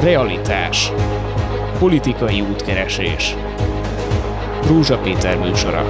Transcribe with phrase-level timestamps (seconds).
[0.00, 0.92] Realitás.
[1.78, 3.36] Politikai útkeresés.
[4.66, 5.84] Rúzsa Péter műsora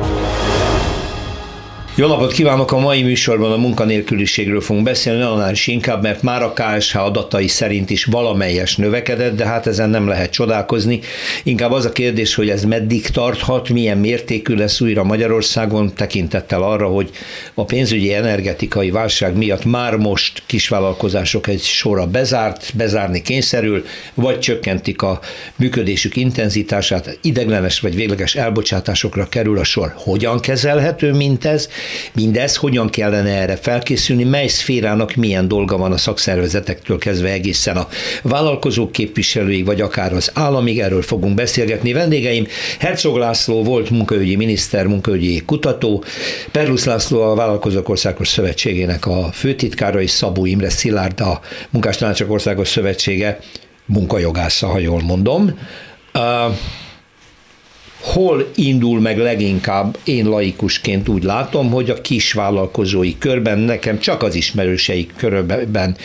[1.98, 2.72] jó napot kívánok!
[2.72, 7.48] A mai műsorban a munkanélküliségről fogunk beszélni, annál is inkább, mert már a KSH adatai
[7.48, 11.00] szerint is valamelyes növekedett, de hát ezen nem lehet csodálkozni.
[11.42, 16.86] Inkább az a kérdés, hogy ez meddig tarthat, milyen mértékű lesz újra Magyarországon, tekintettel arra,
[16.86, 17.10] hogy
[17.54, 25.02] a pénzügyi energetikai válság miatt már most kisvállalkozások egy sorra bezárt, bezárni kényszerül, vagy csökkentik
[25.02, 25.20] a
[25.56, 29.92] működésük intenzitását, ideglenes vagy végleges elbocsátásokra kerül a sor.
[29.96, 31.68] Hogyan kezelhető mindez?
[32.12, 37.88] Mindez hogyan kellene erre felkészülni, mely szférának milyen dolga van a szakszervezetektől kezdve egészen a
[38.22, 41.92] vállalkozók képviselői, vagy akár az államig, erről fogunk beszélgetni.
[41.92, 42.46] Vendégeim
[42.78, 46.04] Herzog László volt munkaügyi miniszter, munkaügyi kutató,
[46.52, 52.68] Perlusz László a Vállalkozók Országos Szövetségének a főtitkára, és Szabó Imre Szilárd a Munkástanácsok Országos
[52.68, 53.38] Szövetsége
[53.86, 55.58] munkajogásza, ha jól mondom.
[56.14, 56.54] Uh,
[58.06, 64.22] hol indul meg leginkább, én laikusként úgy látom, hogy a kis vállalkozói körben, nekem csak
[64.22, 65.96] az ismerősei körben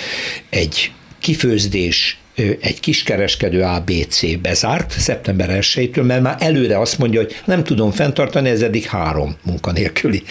[0.49, 2.17] egy kifőzdés,
[2.61, 8.49] egy kiskereskedő ABC bezárt szeptember 1 mert már előre azt mondja, hogy nem tudom fenntartani,
[8.49, 10.23] ez eddig három munkanélküli.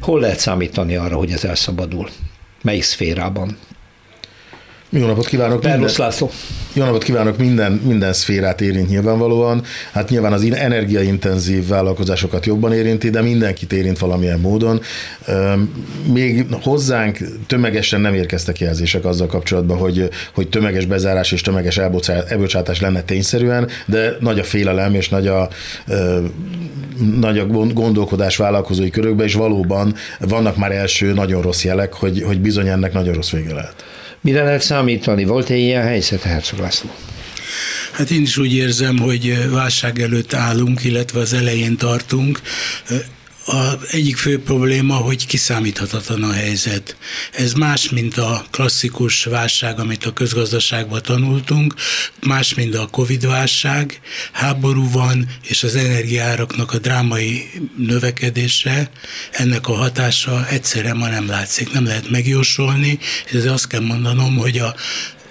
[0.00, 2.08] Hol lehet számítani arra, hogy ez elszabadul?
[2.62, 3.56] Melyik szférában?
[4.90, 5.62] Jó napot kívánok!
[5.62, 6.30] Minden, László.
[6.72, 7.38] Jó napot kívánok!
[7.38, 9.62] Minden, minden szférát érint nyilvánvalóan.
[9.92, 14.80] Hát nyilván az energiaintenzív vállalkozásokat jobban érinti, de mindenkit érint valamilyen módon.
[16.12, 22.80] Még hozzánk tömegesen nem érkeztek jelzések azzal kapcsolatban, hogy, hogy tömeges bezárás és tömeges elbocsátás
[22.80, 25.48] lenne tényszerűen, de nagy a félelem és nagy a,
[27.20, 32.40] nagy a gondolkodás vállalkozói körökben, és valóban vannak már első nagyon rossz jelek, hogy, hogy
[32.40, 33.84] bizony ennek nagyon rossz vége lehet.
[34.20, 35.24] Mire lehet számítani?
[35.24, 36.90] Volt-e ilyen helyzet, Herzog László?
[37.92, 42.40] Hát én is úgy érzem, hogy válság előtt állunk, illetve az elején tartunk.
[43.48, 46.96] A egyik fő probléma, hogy kiszámíthatatlan a helyzet.
[47.32, 51.74] Ez más, mint a klasszikus válság, amit a közgazdaságban tanultunk,
[52.26, 54.00] más, mint a Covid-válság,
[54.32, 58.90] háború van, és az energiáraknak a drámai növekedése,
[59.30, 64.36] ennek a hatása egyszerre ma nem látszik, nem lehet megjósolni, és ez azt kell mondanom,
[64.36, 64.74] hogy a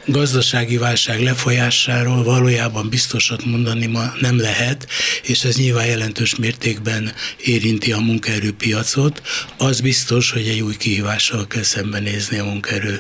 [0.08, 4.88] gazdasági válság lefolyásáról valójában biztosat mondani ma nem lehet,
[5.24, 7.12] és ez nyilván jelentős mértékben
[7.46, 9.22] érinti a munkaerőpiacot.
[9.58, 13.00] Az biztos, hogy egy új kihívással kell szembenézni a munkaerő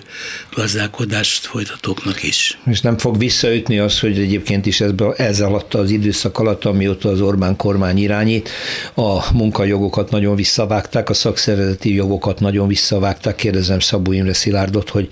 [0.53, 2.59] gazdálkodást folytatóknak is.
[2.65, 7.09] És nem fog visszaütni az, hogy egyébként is ez, ez alatt az időszak alatt, amióta
[7.09, 8.49] az Orbán kormány irányít,
[8.93, 13.35] a munkajogokat nagyon visszavágták, a szakszervezeti jogokat nagyon visszavágták.
[13.35, 15.09] Kérdezem Szabó Imre Szilárdot, hogy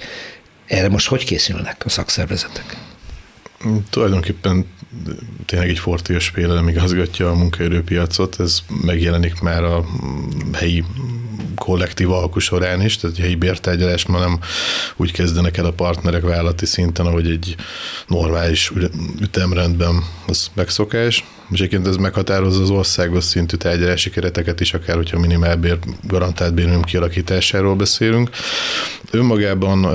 [0.65, 2.77] erre most hogy készülnek a szakszervezetek?
[3.89, 4.65] Tulajdonképpen
[5.45, 9.85] tényleg egy fortélyos félelem igazgatja a munkaerőpiacot, ez megjelenik már a
[10.53, 10.83] helyi
[11.55, 14.39] kollektív alkú során is, tehát egy bértárgyalás ma nem
[14.95, 17.55] úgy kezdenek el a partnerek vállalati szinten, ahogy egy
[18.07, 18.71] normális
[19.21, 25.19] ütemrendben az megszokás, és egyébként ez meghatározza az országos szintű tárgyalási kereteket is, akár hogyha
[25.19, 28.29] minimálbér, garantált bérnőm kialakításáról beszélünk.
[29.11, 29.85] Önmagában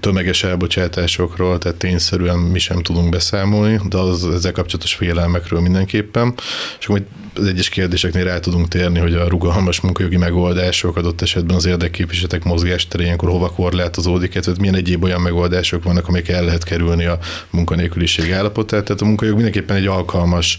[0.00, 6.34] tömeges elbocsátásokról, tehát tényszerűen mi sem tudunk beszámolni, de az ezzel kapcsolatos félelmekről mindenképpen.
[6.78, 7.02] És majd
[7.34, 12.44] az egyes kérdéseknél rá tudunk térni, hogy a rugalmas munkajogi megoldások adott esetben az érdekképviseletek
[12.44, 17.18] mozgásterén, hova korlátozódik, tehát milyen egyéb olyan megoldások vannak, amik el lehet kerülni a
[17.50, 18.84] munkanélküliség állapotát.
[18.84, 20.58] Tehát a munkajog mindenképpen egy alkalmas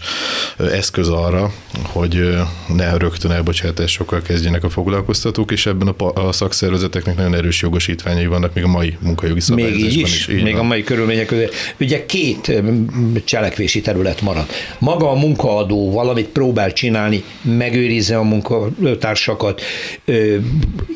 [0.56, 1.52] eszköz arra,
[1.82, 8.26] hogy ne rögtön elbocsátásokkal kezdjenek a foglalkoztatók, és ebben a, a szakszervezeteknek nagyon erős jogosítványai
[8.26, 10.12] vannak, még a mai munkajogi szabályozásban még is.
[10.12, 10.62] is így még van.
[10.62, 11.54] a mai körülmények között.
[11.80, 12.52] Ugye két
[13.24, 14.46] cselekvési terület marad.
[14.78, 19.62] Maga a munkaadó valamit próbál próbál csinálni, megőrizze a munkatársakat,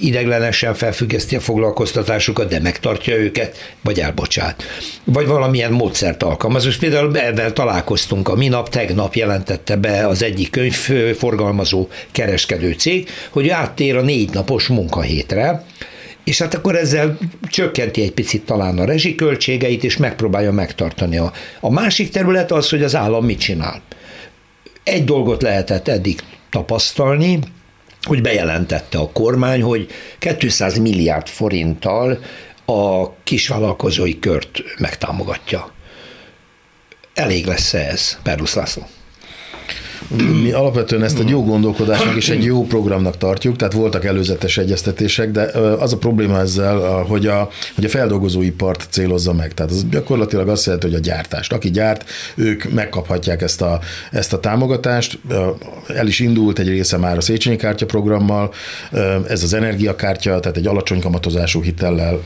[0.01, 4.63] ideglenesen felfüggeszti a foglalkoztatásukat, de megtartja őket, vagy elbocsát.
[5.05, 6.65] Vagy valamilyen módszert alkalmaz.
[6.65, 13.49] Most például ebben találkoztunk a minap, tegnap jelentette be az egyik könyvforgalmazó kereskedő cég, hogy
[13.49, 15.65] áttér a négy napos munkahétre,
[16.29, 21.17] és hát akkor ezzel csökkenti egy picit talán a rezsiköltségeit, és megpróbálja megtartani.
[21.17, 23.83] A, a másik terület az, hogy az állam mit csinál.
[24.83, 26.21] Egy dolgot lehetett eddig
[26.51, 27.39] tapasztalni,
[28.03, 29.89] hogy bejelentette a kormány, hogy
[30.39, 32.19] 200 milliárd forinttal
[32.65, 35.73] a kisvállalkozói kört megtámogatja.
[37.15, 38.87] Elég lesz ez, Perlusz László?
[40.43, 45.31] Mi alapvetően ezt egy jó gondolkodásnak és egy jó programnak tartjuk, tehát voltak előzetes egyeztetések,
[45.31, 45.43] de
[45.79, 49.55] az a probléma ezzel, hogy a, hogy a feldolgozóipart célozza meg.
[49.55, 51.53] Tehát az gyakorlatilag azt jelenti, hogy a gyártást.
[51.53, 55.19] Aki gyárt, ők megkaphatják ezt a, ezt a támogatást.
[55.95, 58.53] El is indult egy része már a Széchenyi kártya programmal,
[59.29, 62.21] ez az energiakártya, tehát egy alacsony kamatozású hitellel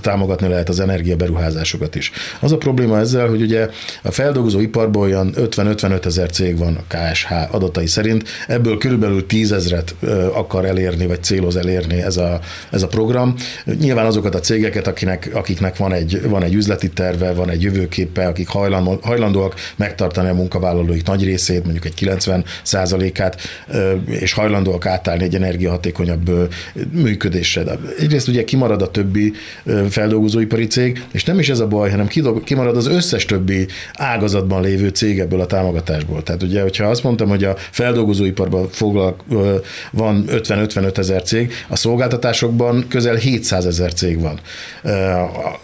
[0.00, 2.10] támogatni lehet az energiaberuházásokat is.
[2.40, 3.68] Az a probléma ezzel, hogy ugye
[4.02, 6.82] a feldolgozóiparban olyan 50-55 ezer cég van a
[7.18, 9.94] KSH adatai szerint, ebből körülbelül 10 ezret
[10.32, 13.34] akar elérni, vagy céloz elérni ez a, ez a program.
[13.80, 18.26] Nyilván azokat a cégeket, akinek, akiknek van egy, van egy üzleti terve, van egy jövőképe,
[18.26, 18.48] akik
[19.02, 23.40] hajlandóak megtartani a munkavállalóik nagy részét, mondjuk egy 90 százalékát,
[24.06, 26.30] és hajlandóak átállni egy energiahatékonyabb
[26.92, 27.62] működésre.
[27.62, 29.32] De egyrészt ugye kimarad a többi
[29.88, 32.06] feldolgozóipari cég, és nem is ez a baj, hanem
[32.44, 36.22] kimarad az összes többi ágazatban lévő cég ebből a támogatásból.
[36.22, 39.16] Tehát ugye, hogyha azt mondtam, hogy a feldolgozóiparban foglal,
[39.90, 44.40] van 50-55 ezer cég, a szolgáltatásokban közel 700 ezer cég van.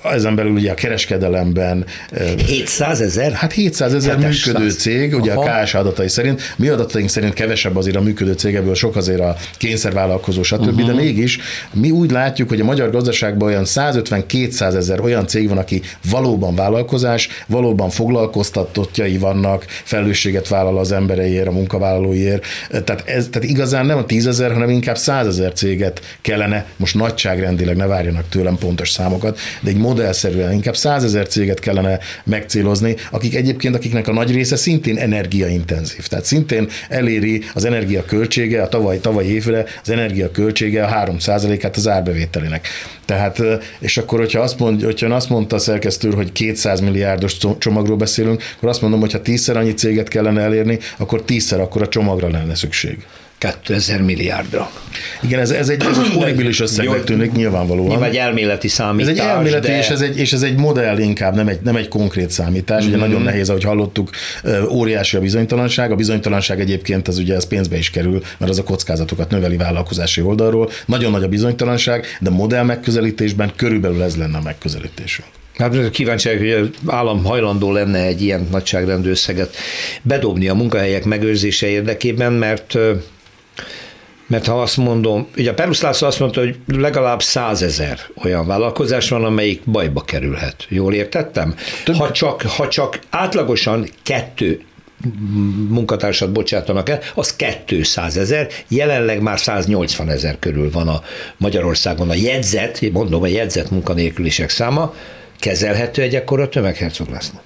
[0.02, 1.84] Ezen belül ugye a kereskedelemben.
[2.46, 3.32] 700 ezer?
[3.32, 5.50] Hát 700 ezer működő cég, ugye Aha.
[5.50, 9.20] a KS adatai szerint, mi adataink szerint kevesebb azért a működő cég, ebből sok azért
[9.20, 10.86] a kényszervállalkozó, stb., uh-huh.
[10.86, 11.38] de mégis
[11.72, 16.54] mi úgy látjuk, hogy a magyar gazdaságban olyan 150-200 ezer olyan cég van, aki valóban
[16.54, 20.92] vállalkozás, valóban foglalkoztatottjai vannak, felelősséget vállal az
[21.34, 22.46] embereiért, a munkavállalóiért.
[22.84, 27.86] Tehát, ez, tehát igazán nem a tízezer, hanem inkább százezer céget kellene, most nagyságrendileg ne
[27.86, 34.08] várjanak tőlem pontos számokat, de egy modellszerűen inkább százezer céget kellene megcélozni, akik egyébként, akiknek
[34.08, 36.06] a nagy része szintén energiaintenzív.
[36.06, 41.76] Tehát szintén eléri az energia költsége, a tavaly, tavaly évre az energia költsége a 3%-át
[41.76, 42.66] az árbevételének.
[43.04, 43.42] Tehát,
[43.78, 48.42] és akkor, hogyha azt, mond, hogyha azt mondta a szerkesztő, hogy 200 milliárdos csomagról beszélünk,
[48.56, 52.30] akkor azt mondom, hogy ha tízszer annyi céget kellene elérni, akkor tízszer akkor a csomagra
[52.30, 52.98] lenne szükség.
[53.38, 54.70] 2000 milliárdra.
[55.22, 57.88] Igen, ez, ez egy, ez egy horribilis összegnek tűnik nyilvánvalóan.
[57.88, 59.10] Nyilván egy elméleti számítás.
[59.10, 59.78] Ez egy elméleti, de...
[59.78, 62.82] és, ez egy, és ez egy modell inkább, nem egy, nem egy konkrét számítás.
[62.82, 62.88] Mm-hmm.
[62.88, 63.06] Ugye mhm.
[63.06, 64.10] nagyon nehéz, ahogy hallottuk,
[64.68, 65.90] óriási a bizonytalanság.
[65.90, 70.20] A bizonytalanság egyébként az ugye ez pénzbe is kerül, mert az a kockázatokat növeli vállalkozási
[70.20, 70.70] oldalról.
[70.86, 75.28] Nagyon nagy a bizonytalanság, de modell megközelítésben körülbelül ez lenne a megközelítésünk.
[75.58, 79.56] Hát kíváncsi hogy az állam hajlandó lenne egy ilyen nagyságrendű összeget
[80.02, 82.78] bedobni a munkahelyek megőrzése érdekében, mert
[84.26, 89.08] mert ha azt mondom, ugye a Perusz László azt mondta, hogy legalább százezer olyan vállalkozás
[89.08, 90.66] van, amelyik bajba kerülhet.
[90.68, 91.54] Jól értettem?
[91.98, 94.60] Ha csak, ha csak átlagosan kettő
[95.68, 101.02] munkatársat bocsátanak el, az 200 ezer, jelenleg már 180 ezer körül van a
[101.36, 104.94] Magyarországon a jegyzet, mondom, a jegyzet munkanélkülisek száma,
[105.38, 107.42] kezelhető egy ekkora tömeghercog lesznek?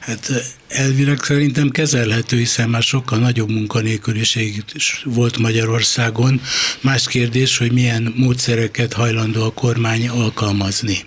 [0.00, 0.30] Hát
[0.68, 6.40] elvileg szerintem kezelhető, hiszen már sokkal nagyobb munkanélküliség is volt Magyarországon.
[6.80, 10.98] Más kérdés, hogy milyen módszereket hajlandó a kormány alkalmazni.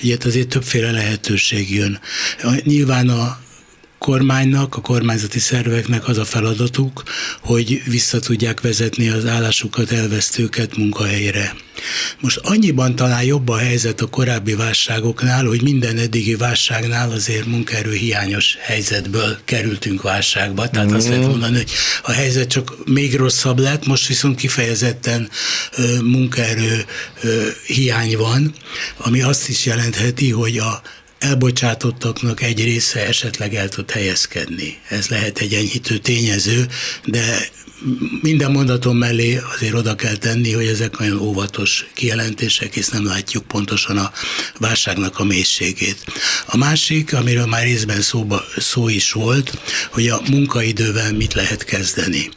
[0.00, 2.00] Ilyet azért többféle lehetőség jön.
[2.64, 3.44] Nyilván a
[3.98, 7.02] kormánynak, a kormányzati szerveknek az a feladatuk,
[7.40, 11.54] hogy vissza tudják vezetni az állásukat elvesztőket munkahelyre.
[12.20, 17.92] Most annyiban talán jobb a helyzet a korábbi válságoknál, hogy minden eddigi válságnál azért munkaerő
[17.92, 20.68] hiányos helyzetből kerültünk válságba.
[20.70, 20.94] Tehát mm.
[20.94, 21.30] azt lehet mhm.
[21.30, 21.70] mondani, hogy
[22.02, 25.30] a helyzet csak még rosszabb lett, most viszont kifejezetten
[26.02, 26.84] munkaerő
[27.66, 28.54] hiány van,
[28.96, 30.82] ami azt is jelentheti, hogy a
[31.18, 34.78] elbocsátottaknak egy része esetleg el tud helyezkedni.
[34.88, 36.66] Ez lehet egy enyhítő tényező,
[37.04, 37.48] de
[38.20, 43.46] minden mondatom mellé azért oda kell tenni, hogy ezek olyan óvatos kijelentések, és nem látjuk
[43.46, 44.12] pontosan a
[44.58, 45.98] válságnak a mélységét.
[46.46, 49.58] A másik, amiről már részben szóba, szó is volt,
[49.90, 52.30] hogy a munkaidővel mit lehet kezdeni.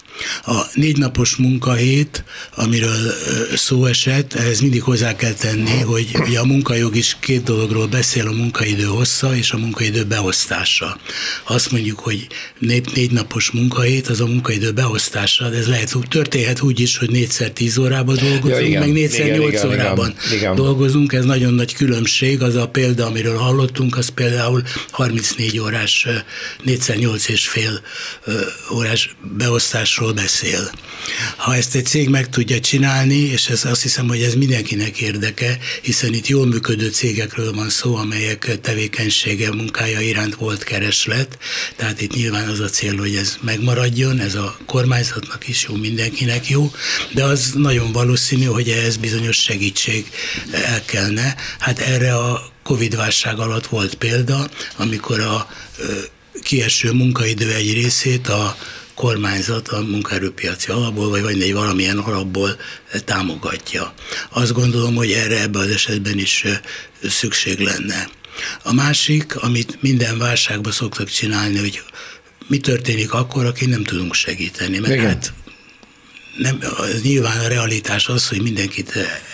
[0.46, 2.24] A négy napos munkahét,
[2.56, 3.14] amiről
[3.56, 8.28] szó esett, ehhez mindig hozzá kell tenni, hogy ugye a munkajog is két dologról beszél,
[8.28, 11.00] a munkaidő hossza és a munkaidő beosztása.
[11.44, 12.28] Ha azt mondjuk, hogy
[12.60, 17.10] négy, négy napos munkahét, az a munkaidő beosztása, de ez lehet, történhet úgy is, hogy
[17.10, 21.26] négyszer tíz órában dolgozunk, ja, igen, meg négyszer igen, nyolc igen, órában igen, dolgozunk, ez
[21.26, 26.08] nagyon nagy különbség, az a példa, amiről hallottunk, az például 34 órás,
[26.64, 27.82] négyszer nyolc és fél
[28.74, 30.72] órás beosztásról arról beszél.
[31.38, 35.58] Ha ezt egy cég meg tudja csinálni, és ez azt hiszem, hogy ez mindenkinek érdeke,
[35.82, 41.38] hiszen itt jól működő cégekről van szó, amelyek tevékenysége, munkája iránt volt kereslet,
[41.76, 46.50] tehát itt nyilván az a cél, hogy ez megmaradjon, ez a kormányzatnak is jó, mindenkinek
[46.50, 46.72] jó,
[47.14, 50.10] de az nagyon valószínű, hogy ehhez bizonyos segítség
[50.52, 51.36] elkelne.
[51.60, 55.48] Hát erre a Covid válság alatt volt példa, amikor a
[56.44, 58.58] kieső munkaidő egy részét a
[59.00, 62.58] kormányzat a munkaerőpiaci alapból, vagy, vagy egy valamilyen alapból
[63.06, 63.94] támogatja.
[64.30, 66.46] Azt gondolom, hogy erre ebben az esetben is
[67.04, 68.10] szükség lenne.
[68.64, 71.82] A másik, amit minden válságban szoktak csinálni, hogy
[72.48, 75.06] mi történik akkor, aki nem tudunk segíteni, mert Igen.
[75.06, 75.34] hát
[76.38, 78.94] nem, az nyilván a realitás az, hogy mindenkit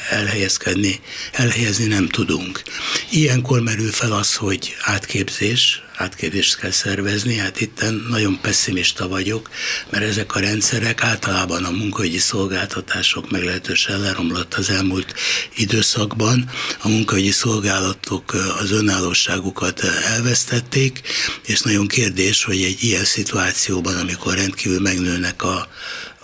[0.10, 1.00] elhelyezkedni,
[1.32, 2.62] elhelyezni nem tudunk.
[3.10, 9.50] Ilyenkor merül fel az, hogy átképzés, átképzést kell szervezni, hát itt nagyon pessimista vagyok,
[9.90, 15.14] mert ezek a rendszerek általában a munkahogyi szolgáltatások meglehetősen leromlott az elmúlt
[15.56, 16.50] időszakban.
[16.82, 21.02] A munkahogyi szolgálatok az önállóságukat elvesztették,
[21.46, 25.68] és nagyon kérdés, hogy egy ilyen szituációban, amikor rendkívül megnőnek a,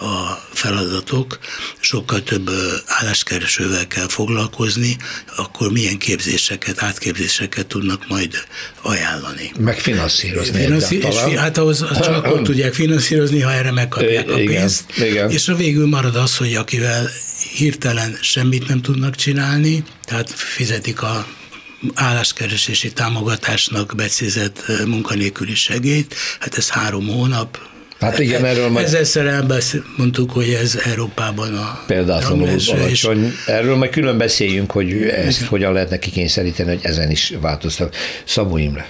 [0.01, 1.39] a feladatok,
[1.79, 2.49] sokkal több
[2.85, 4.97] álláskeresővel kell foglalkozni,
[5.35, 8.45] akkor milyen képzéseket, átképzéseket tudnak majd
[8.81, 9.51] ajánlani.
[9.59, 10.63] Meg finanszírozni.
[10.63, 14.83] Finanszi- és fi- hát ahhoz csak akkor tudják finanszírozni, ha erre megkapják a pénzt.
[14.97, 15.29] Igen.
[15.29, 17.09] És a végül marad az, hogy akivel
[17.55, 21.27] hirtelen semmit nem tudnak csinálni, tehát fizetik a
[21.93, 27.59] álláskeresési támogatásnak becézett munkanélküli segélyt, hát ez három hónap,
[28.01, 28.85] Hát igen, erről majd...
[28.85, 29.45] Ezerszer
[29.97, 33.23] mondtuk, hogy ez Európában a példátlanul alacsony.
[33.23, 33.45] És...
[33.45, 35.49] Erről majd külön beszéljünk, hogy ezt igen.
[35.49, 37.95] hogyan lehetne kikényszeríteni, hogy ezen is változtak.
[38.25, 38.87] Szabó Imre.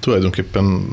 [0.00, 0.86] Tulajdonképpen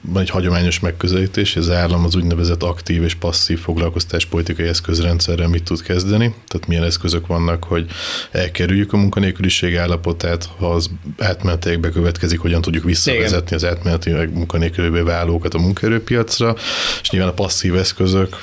[0.00, 5.64] van egy hagyományos megközelítés, az állam az úgynevezett aktív és passzív foglalkoztás politikai eszközrendszerrel mit
[5.64, 7.86] tud kezdeni, tehát milyen eszközök vannak, hogy
[8.30, 13.58] elkerüljük a munkanélküliség állapotát, ha az átmenetileg bekövetkezik, hogyan tudjuk visszavezetni Igen.
[13.58, 16.56] az átmeneti munkanélkülővé válókat a munkaerőpiacra,
[17.02, 18.36] és nyilván a passzív eszközök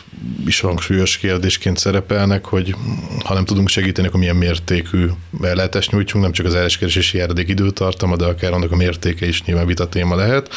[0.45, 2.75] is hangsúlyos kérdésként szerepelnek, hogy
[3.24, 5.07] ha nem tudunk segíteni, akkor milyen mértékű
[5.41, 9.65] ellátást nyújtsunk, nem csak az eleskerési járadék időtartama, de akár annak a mértéke is nyilván
[9.65, 10.50] vita téma lehet.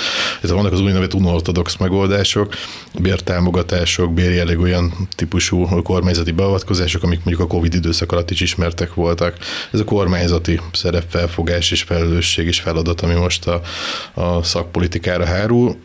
[0.43, 2.55] Ez vannak az úgynevezett unortodox megoldások,
[2.99, 9.37] bértámogatások, bérjelleg olyan típusú kormányzati beavatkozások, amik mondjuk a Covid időszak alatt is ismertek voltak.
[9.73, 13.61] Ez a kormányzati szerepfelfogás és felelősség és feladat, ami most a,
[14.15, 15.77] a szakpolitikára hárul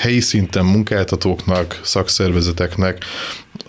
[0.00, 3.04] helyi szinten munkáltatóknak, szakszervezeteknek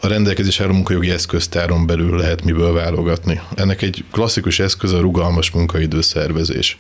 [0.02, 3.42] a rendelkezés álló munkajogi eszköztáron belül lehet miből válogatni.
[3.56, 6.78] Ennek egy klasszikus eszköz a rugalmas munkaidő szervezés.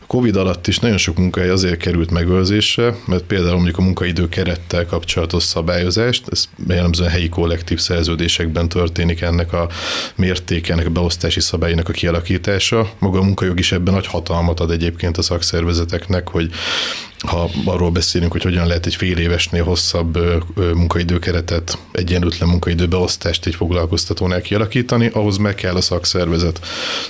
[0.00, 4.28] A Covid alatt is nagyon sok munkahely azért került megőrzésre, mert például mondjuk a munkaidő
[4.28, 9.68] kerettel kapcsolatos szabályozást, ez jellemzően helyi kollektív szerződésekben történik ennek a
[10.16, 12.90] mértéke, ennek a beosztási szabálynak a kialakítása.
[12.98, 16.50] Maga a munkajog is ebben nagy hatalmat ad egyébként a szakszervezeteknek, hogy
[17.26, 20.18] ha arról beszélünk, hogy hogyan lehet egy fél évesnél hosszabb
[20.74, 26.60] munkaidőkeretet, egyenlőtlen munkaidőbeosztást egy foglalkoztatónál kialakítani, ahhoz meg kell a szakszervezet.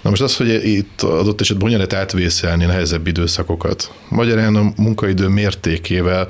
[0.03, 3.93] Na most az, hogy itt adott esetben hogyan lehet átvészelni nehezebb időszakokat.
[4.09, 6.29] Magyarán a munkaidő mértékével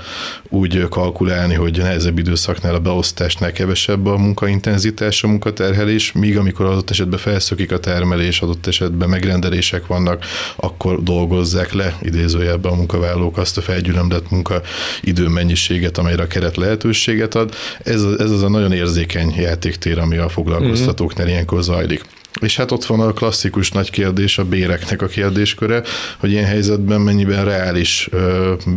[0.48, 6.90] úgy kalkulálni, hogy nehezebb időszaknál a beosztásnál kevesebb a munkaintenzitás, a munkaterhelés, míg amikor adott
[6.90, 10.24] esetben felszökik a termelés, adott esetben megrendelések vannak,
[10.56, 17.34] akkor dolgozzák le idézőjelben a munkavállalók azt a felgyülemlett munkaidő mennyiséget, amelyre a keret lehetőséget
[17.34, 17.54] ad.
[17.78, 22.04] Ez, ez az a nagyon érzékeny játéktér, ami a foglalkoztatóknál ilyenkor zajlik.
[22.40, 25.82] És hát ott van a klasszikus nagy kérdés, a béreknek a kérdésköre,
[26.18, 28.08] hogy ilyen helyzetben mennyiben reális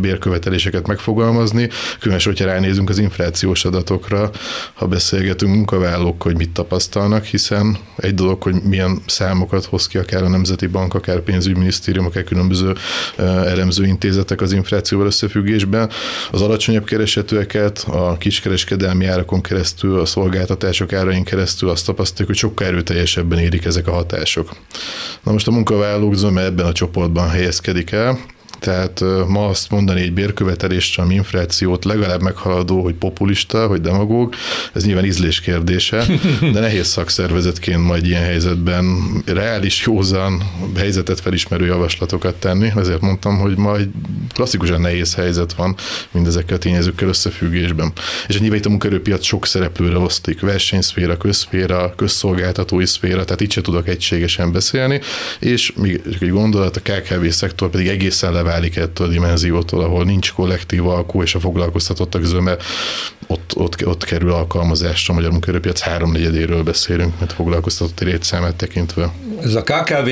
[0.00, 1.68] bérköveteléseket megfogalmazni,
[2.00, 4.30] különösen, hogyha ránézünk az inflációs adatokra,
[4.74, 10.22] ha beszélgetünk munkavállalók, hogy mit tapasztalnak, hiszen egy dolog, hogy milyen számokat hoz ki akár
[10.22, 12.74] a Nemzeti Bank, akár pénzügyminisztérium, akár különböző
[13.16, 15.90] ö, elemző intézetek az inflációval összefüggésben.
[16.30, 22.66] Az alacsonyabb keresetőeket a kiskereskedelmi árakon keresztül, a szolgáltatások árain keresztül azt tapasztaljuk, hogy sokkal
[22.66, 24.50] erőteljesebben érik ezek a hatások.
[25.22, 28.18] Na most a munkavállalók zöme ebben a csoportban helyezkedik el,
[28.62, 34.34] tehát ma azt mondani egy bérkövetelésre, ami inflációt legalább meghaladó, hogy populista, hogy demagóg,
[34.72, 36.06] ez nyilván ízlés kérdése,
[36.52, 38.84] de nehéz szakszervezetként majd ilyen helyzetben
[39.26, 40.42] reális, józan,
[40.76, 42.72] helyzetet felismerő javaslatokat tenni.
[42.76, 43.88] Ezért mondtam, hogy majd
[44.34, 45.76] klasszikusan nehéz helyzet van
[46.10, 47.92] mindezekkel a tényezőkkel összefüggésben.
[48.28, 53.60] És nyilván itt a munkaerőpiac sok szereplőre osztik, versenyszféra, közszféra, közszolgáltatói szféra, tehát itt se
[53.60, 55.00] tudok egységesen beszélni,
[55.38, 60.04] és még egy gondolat, a KKV szektor pedig egészen levált válik ettől a dimenziótól, ahol
[60.04, 62.56] nincs kollektív alkú, és a foglalkoztatottak zöme
[63.26, 65.12] ott, ott, ott kerül alkalmazásra.
[65.12, 69.12] A magyar munkaerőpiac háromnegyedéről beszélünk, mert a foglalkoztatotti létszámát tekintve.
[69.42, 70.08] Ez a KKV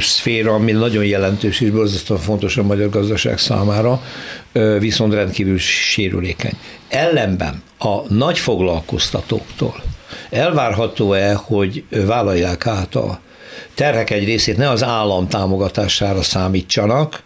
[0.00, 4.02] szféra, ami nagyon jelentős és borzasztóan fontos a magyar gazdaság számára,
[4.78, 6.56] viszont rendkívül sérülékeny.
[6.88, 9.82] Ellenben a nagy foglalkoztatóktól
[10.30, 13.20] elvárható-e, hogy vállalják át a
[13.74, 17.22] terhek egy részét ne az állam támogatására számítsanak,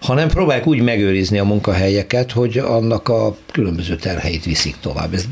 [0.00, 5.14] hanem próbálják úgy megőrizni a munkahelyeket, hogy annak a különböző terheit viszik tovább.
[5.14, 5.24] Ez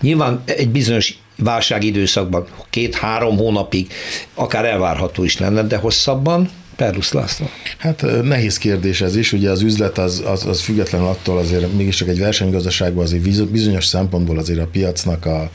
[0.00, 3.92] nyilván egy bizonyos válságidőszakban, két-három hónapig
[4.34, 6.50] akár elvárható is lenne, de hosszabban
[6.80, 7.46] Perlusz László.
[7.78, 12.08] Hát nehéz kérdés ez is, ugye az üzlet az, az, az független attól azért mégiscsak
[12.08, 15.50] egy versenygazdaságban azért bizonyos szempontból azért a piacnak a,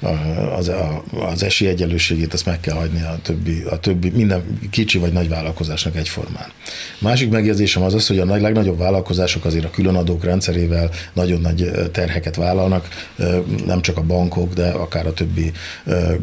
[0.00, 0.08] a,
[0.56, 5.12] az, a, az esélyegyelőségét azt meg kell hagyni a többi, a többi, minden kicsi vagy
[5.12, 6.46] nagy vállalkozásnak egyformán.
[6.98, 11.70] Másik megjegyzésem az az, hogy a nagy, legnagyobb vállalkozások azért a különadók rendszerével nagyon nagy
[11.92, 12.88] terheket vállalnak,
[13.66, 15.52] nem csak a bankok, de akár a többi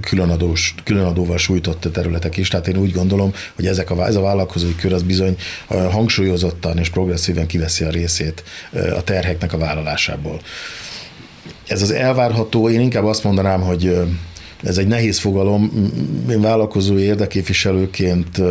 [0.01, 2.47] különadós, különadóval sújtott területek is.
[2.47, 5.37] Tehát én úgy gondolom, hogy ezek a, ez a vállalkozás vállalkozói kör az bizony
[5.67, 10.41] hangsúlyozottan és progresszíven kiveszi a részét a terheknek a vállalásából.
[11.67, 13.97] Ez az elvárható, én inkább azt mondanám, hogy
[14.63, 15.91] ez egy nehéz fogalom.
[16.29, 18.41] Én vállalkozói érdeképviselőként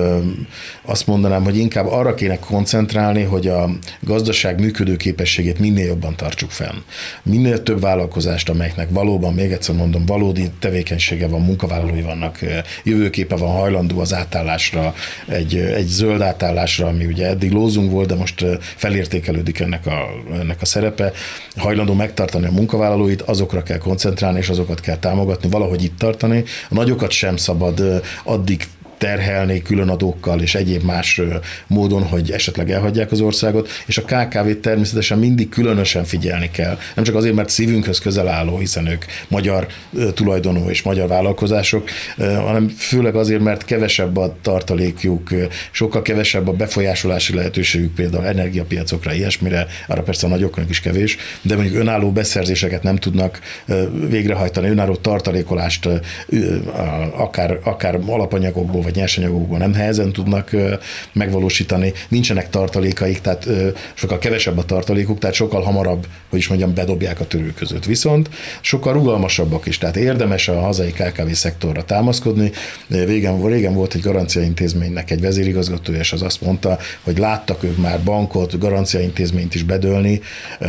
[0.83, 3.71] azt mondanám, hogy inkább arra kéne koncentrálni, hogy a
[4.01, 6.77] gazdaság működő képességét minél jobban tartsuk fenn.
[7.23, 12.39] Minél több vállalkozást, amelyeknek valóban, még egyszer mondom, valódi tevékenysége van, munkavállalói vannak,
[12.85, 14.95] jövőképe van hajlandó az átállásra,
[15.29, 20.07] egy, egy zöld átállásra, ami ugye eddig lózunk volt, de most felértékelődik ennek a,
[20.41, 21.13] ennek a szerepe,
[21.57, 26.45] hajlandó megtartani a munkavállalóit, azokra kell koncentrálni, és azokat kell támogatni, valahogy itt tartani.
[26.71, 28.67] A nagyokat sem szabad addig
[29.05, 31.21] terhelni különadókkal és egyéb más
[31.67, 36.79] módon, hogy esetleg elhagyják az országot, és a KKV-t természetesen mindig különösen figyelni kell.
[36.95, 39.67] Nem csak azért, mert szívünkhöz közel álló, hiszen ők magyar
[40.15, 45.31] tulajdonú és magyar vállalkozások, hanem főleg azért, mert kevesebb a tartalékjuk,
[45.71, 51.55] sokkal kevesebb a befolyásolási lehetőségük például energiapiacokra, ilyesmire, arra persze a nagyoknak is kevés, de
[51.55, 53.41] mondjuk önálló beszerzéseket nem tudnak
[54.09, 55.89] végrehajtani, önálló tartalékolást
[57.17, 60.51] akár, akár alapanyagokból vagy nyersanyagokból nem helyezen tudnak
[61.13, 63.49] megvalósítani, nincsenek tartalékaik, tehát
[63.95, 67.85] sokkal kevesebb a tartalékuk, tehát sokkal hamarabb, hogy is mondjam, bedobják a törő között.
[67.85, 68.29] Viszont
[68.61, 72.53] sokkal rugalmasabbak is, tehát érdemes a hazai KKV szektorra támaszkodni.
[72.89, 78.03] Régen, régen volt egy garanciaintézménynek egy vezérigazgatója, és az azt mondta, hogy láttak ők már
[78.03, 80.21] bankot, garanciaintézményt is bedőlni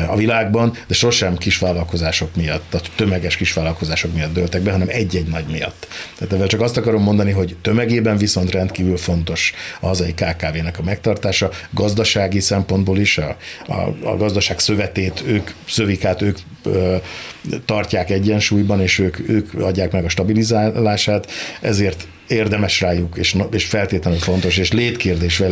[0.08, 5.46] a világban, de sosem kisvállalkozások miatt, a tömeges kisvállalkozások miatt dőltek be, hanem egy-egy nagy
[5.52, 5.88] miatt.
[6.18, 10.84] Tehát csak azt akarom mondani, hogy tömegében esetében viszont rendkívül fontos a hazai KKV-nek a
[10.84, 13.74] megtartása, gazdasági szempontból is, a, a,
[14.04, 16.96] a gazdaság szövetét, ők, szövikát ők ö,
[17.66, 24.20] tartják egyensúlyban, és ők, ők adják meg a stabilizálását, ezért érdemes rájuk, és, és feltétlenül
[24.20, 25.44] fontos, és létkérdés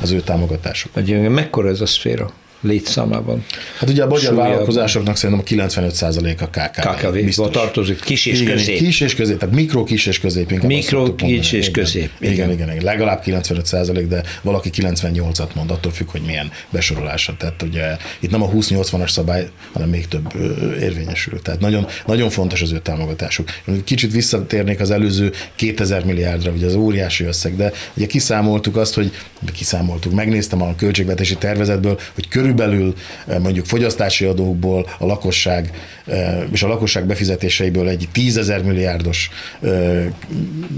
[0.00, 0.92] az ő támogatásuk.
[1.28, 2.32] Mekkora ez a szféra?
[2.62, 3.44] Létszámában.
[3.78, 6.80] Hát ugye a magyar vállalkozásoknak szerintem a 95% a KKV.
[6.80, 7.50] KKV biztos.
[7.50, 8.76] tartozik, kis és igen, közép.
[8.76, 10.62] Kis és közép, tehát mikro, kis és közép.
[10.62, 12.10] Mikro, kis és közép.
[12.18, 17.34] Igen, igen, igen, igen, legalább 95% de valaki 98-at mond, attól függ, hogy milyen besorolása.
[17.38, 20.32] Tehát ugye itt nem a 20-80-as szabály, hanem még több
[20.80, 21.42] érvényesül.
[21.42, 23.48] Tehát nagyon, nagyon fontos az ő támogatásuk.
[23.84, 29.12] Kicsit visszatérnék az előző 2000 milliárdra, ugye az óriási összeg, de ugye kiszámoltuk azt, hogy
[29.52, 32.94] kiszámoltuk, megnéztem a költségvetési tervezetből, hogy körül körülbelül
[33.26, 35.70] eh, mondjuk fogyasztási adókból a lakosság
[36.06, 39.30] eh, és a lakosság befizetéseiből egy tízezer milliárdos
[39.62, 40.04] eh,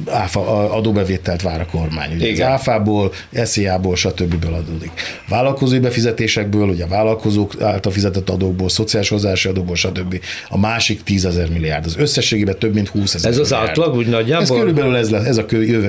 [0.06, 2.14] áfa adóbevételt vár a kormány.
[2.14, 2.46] Ugye Igen.
[2.46, 3.12] az áfából,
[3.44, 4.44] SZIA-ból, stb.
[4.44, 4.90] adódik.
[5.28, 10.20] Vállalkozói befizetésekből, ugye a vállalkozók által fizetett adókból, szociális hozzási adókból, stb.
[10.48, 11.86] a másik tízezer milliárd.
[11.86, 13.68] Az összességében több mint 20 ezer Ez az milliárd.
[13.68, 14.42] átlag, úgy nagyjából?
[14.42, 15.44] Ez körülbelül ez, lesz, ez a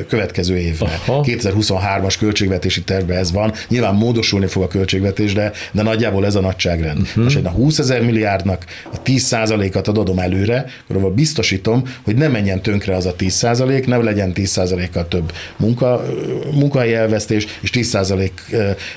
[0.08, 0.90] következő évben.
[1.08, 3.54] 2023-as költségvetési tervben ez van.
[3.70, 7.00] Nyilván módosulni fog a költségvetés, de, de nagyjából ez a nagyságrend.
[7.00, 7.24] Uh-huh.
[7.24, 12.62] Most egy a 20 ezer milliárdnak a 10%-at adom előre, akkor biztosítom, hogy ne menjen
[12.62, 16.06] tönkre az a 10%, ne legyen 10%-kal több munka,
[16.54, 18.30] munkahelyi elvesztés, és 10%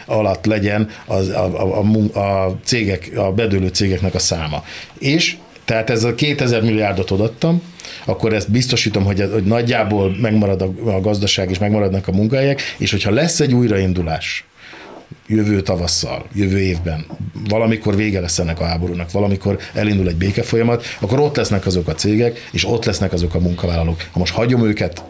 [0.07, 1.83] alatt legyen az, a, a,
[2.15, 4.65] a, a cégek, a bedőlő cégeknek a száma.
[4.99, 7.63] És tehát ez a 2000 milliárdot odattam,
[8.05, 12.91] akkor ezt biztosítom, hogy, hogy nagyjából megmarad a, a gazdaság és megmaradnak a munkahelyek, és
[12.91, 14.45] hogyha lesz egy újraindulás,
[15.27, 17.07] jövő tavasszal, jövő évben,
[17.49, 21.95] valamikor vége lesz ennek a háborúnak, valamikor elindul egy békefolyamat, akkor ott lesznek azok a
[21.95, 24.03] cégek, és ott lesznek azok a munkavállalók.
[24.13, 25.03] Ha most hagyom őket,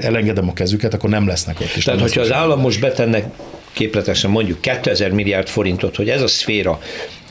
[0.00, 1.72] elengedem a kezüket, akkor nem lesznek ott.
[1.76, 3.32] És Tehát, hogyha az állam most betenne
[3.72, 6.80] képletesen mondjuk 2000 milliárd forintot, hogy ez a szféra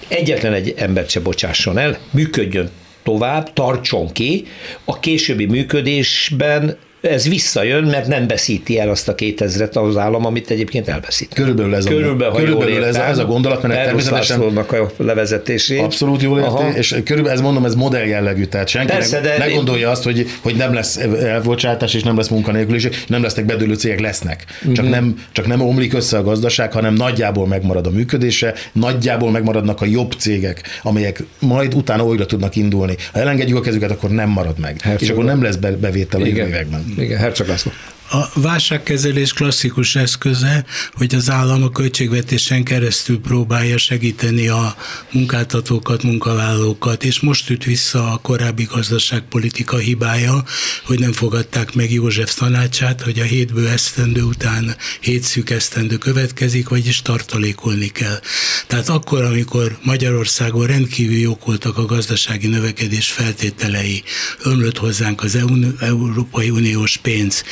[0.07, 2.69] egyetlen egy embert se bocsásson el, működjön
[3.03, 4.45] tovább, tartson ki,
[4.83, 10.49] a későbbi működésben ez visszajön, mert nem veszíti el azt a 2000-et az állam, amit
[10.49, 11.33] egyébként elveszít.
[11.33, 15.79] Körülbelül ez a, körülbelül, körülbelül ez, a, ez a gondolat, mert természetesen a levezetését.
[15.79, 19.49] Abszolút jól érti, és körülbelül ez mondom, ez modell jellegű, tehát senki Persze, ne, ne
[19.53, 23.99] gondolja azt, hogy, hogy nem lesz elbocsátás, és nem lesz munkanélküliség, nem lesznek bedőlő cégek,
[23.99, 24.45] lesznek.
[24.59, 24.73] Uh-huh.
[24.73, 29.81] Csak, nem, csak nem omlik össze a gazdaság, hanem nagyjából megmarad a működése, nagyjából megmaradnak
[29.81, 32.95] a jobb cégek, amelyek majd utána újra tudnak indulni.
[33.13, 34.81] Ha elengedjük a kezüket, akkor nem marad meg.
[34.81, 36.90] Herceg és akkor nem lesz bevétel a években.
[36.97, 37.71] Igen, Herceg László.
[38.13, 44.75] A válságkezelés klasszikus eszköze, hogy az állam a költségvetésen keresztül próbálja segíteni a
[45.11, 50.43] munkáltatókat, munkavállalókat, és most üt vissza a korábbi gazdaságpolitika hibája,
[50.85, 56.69] hogy nem fogadták meg József tanácsát, hogy a hétből esztendő után hét szűk esztendő következik,
[56.69, 58.19] vagyis tartalékolni kell.
[58.67, 64.03] Tehát akkor, amikor Magyarországon rendkívül jók voltak a gazdasági növekedés feltételei,
[64.43, 65.37] ömlött hozzánk az
[65.79, 67.43] Európai Uniós pénz,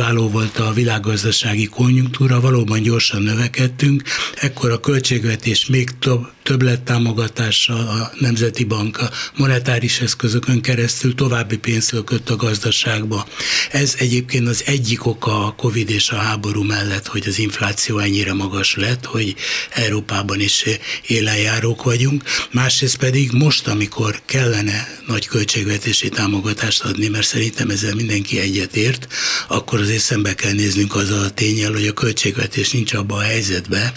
[0.00, 4.02] kiváló volt a világgazdasági konjunktúra, valóban gyorsan növekedtünk,
[4.34, 11.90] ekkor a költségvetés még több, többlettámogatással a Nemzeti Bank a monetáris eszközökön keresztül további pénzt
[11.90, 13.26] lökött a gazdaságba.
[13.70, 18.32] Ez egyébként az egyik oka a Covid és a háború mellett, hogy az infláció ennyire
[18.32, 19.34] magas lett, hogy
[19.70, 20.64] Európában is
[21.06, 22.22] élenjárók vagyunk.
[22.50, 29.06] Másrészt pedig most, amikor kellene nagy költségvetési támogatást adni, mert szerintem ezzel mindenki egyetért,
[29.48, 33.92] akkor azért szembe kell néznünk azzal a tényel, hogy a költségvetés nincs abban a helyzetben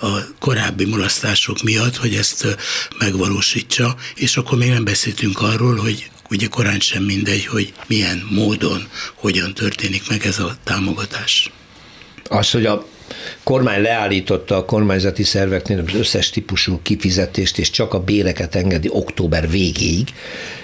[0.00, 2.56] a korábbi mulasztások miatt, hogy ezt
[2.98, 8.88] megvalósítsa, és akkor még nem beszéltünk arról, hogy ugye korán sem mindegy, hogy milyen módon,
[9.14, 11.50] hogyan történik meg ez a támogatás.
[12.28, 12.86] Az, hogy a
[13.42, 19.50] kormány leállította a kormányzati szerveknél az összes típusú kifizetést, és csak a béreket engedi október
[19.50, 20.08] végéig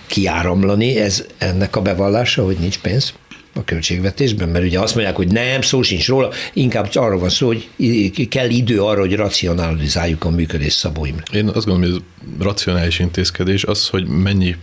[0.07, 3.13] kiáramlani, ez ennek a bevallása, hogy nincs pénz?
[3.57, 7.47] A költségvetésben, mert ugye azt mondják, hogy nem, szó sincs róla, inkább arról van szó,
[7.47, 11.17] hogy kell idő arra, hogy racionalizáljuk a működés szabóim.
[11.33, 12.03] Én azt gondolom, hogy
[12.39, 14.57] ez racionális intézkedés az, hogy mennyi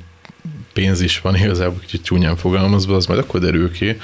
[0.74, 3.98] pénz is van igazából, kicsit csúnyán fogalmazva, az majd akkor derül ki,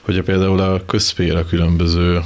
[0.00, 2.20] hogy például a közpér a különböző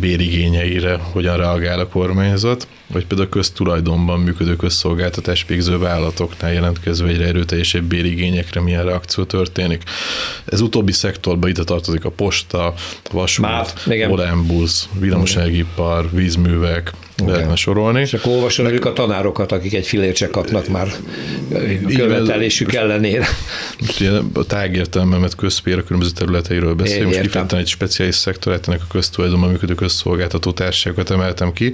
[0.00, 7.24] bérigényeire hogyan reagál a kormányzat, vagy például a köztulajdonban működő közszolgáltatás végző vállalatoknál jelentkező egyre
[7.24, 9.82] erőteljesebb bérigényekre milyen reakció történik.
[10.44, 12.74] Ez utóbbi szektorba ide tartozik a posta, a
[13.10, 13.46] vasút,
[14.08, 17.34] Olánbusz, villamosenergipar, vízművek, okay.
[17.34, 18.00] lehetne sorolni.
[18.00, 20.88] És akkor olvasom a tanárokat, akik egy filért kapnak már
[21.96, 23.26] követelésük ellenére.
[23.80, 28.68] Most ugye a tágértelemben, mert közpér a különböző területeiről beszélünk, most kifejezetten egy speciális szektorát,
[28.68, 31.72] ennek a köztulajdonban működő közszolgáltató társaságokat emeltem ki,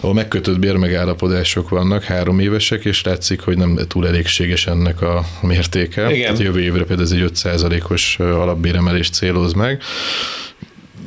[0.00, 6.10] ahol megkötött bérmegállapodások vannak, három évesek, és látszik, hogy nem túl elégséges ennek a mértéke.
[6.14, 6.22] Igen.
[6.22, 9.82] Tehát jövő évre például ez egy 5%-os alapbéremelést céloz meg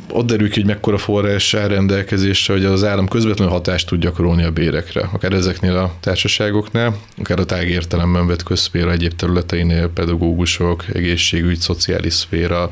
[0.10, 4.43] ott derül ki, hogy mekkora forrás áll rendelkezésre, hogy az állam közvetlenül hatást tud gyakorolni
[4.43, 5.10] a bérekre.
[5.13, 12.69] Akár ezeknél a társaságoknál, akár a tágértelemben vett közszféra egyéb területeinél, pedagógusok, egészségügy, szociális szféra,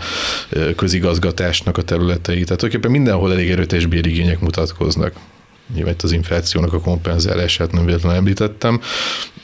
[0.76, 2.44] közigazgatásnak a területei.
[2.44, 5.14] Tehát tulajdonképpen mindenhol elég erőteljes bérigények mutatkoznak
[5.74, 8.82] nyilván az inflációnak a kompenzálását nem véletlenül említettem.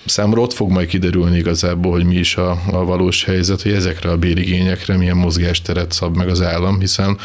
[0.09, 4.09] Számomra ott fog majd kiderülni igazából, hogy mi is a, a valós helyzet, hogy ezekre
[4.09, 7.17] a bérigényekre milyen mozgásteret szab meg az állam, hiszen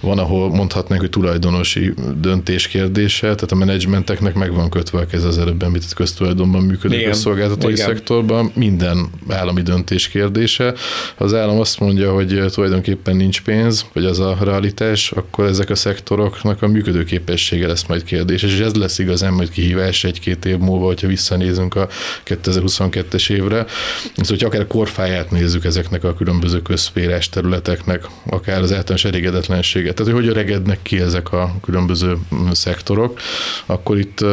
[0.00, 5.24] van, ahol mondhatnánk, hogy tulajdonosi döntés kérdése, tehát a menedzsmenteknek meg van kötve a kez
[5.24, 7.14] az előbb említett köztulajdonban működő Igen.
[7.14, 7.86] szolgáltatói Igen.
[7.86, 10.74] szektorban, minden állami döntés kérdése.
[11.16, 15.70] Ha az állam azt mondja, hogy tulajdonképpen nincs pénz, vagy az a realitás, akkor ezek
[15.70, 20.58] a szektoroknak a működőképessége lesz majd kérdés, és ez lesz igazán majd kihívás egy-két év
[20.58, 21.88] múlva, hogyha visszanézünk a
[22.26, 23.66] 2022-es évre.
[24.16, 30.12] Ez, hogy akár korfáját nézzük ezeknek a különböző közszférás területeknek, akár az általános elégedetlenséget, tehát
[30.12, 32.18] hogy hogy öregednek ki ezek a különböző
[32.52, 33.20] szektorok,
[33.66, 34.24] akkor itt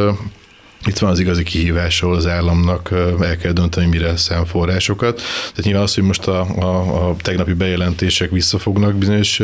[0.86, 2.90] itt van az igazi kihívás, ahol az államnak
[3.20, 5.16] el kell dönteni, mire szám forrásokat.
[5.16, 9.40] Tehát nyilván az, hogy most a, a, a tegnapi bejelentések visszafognak bizonyos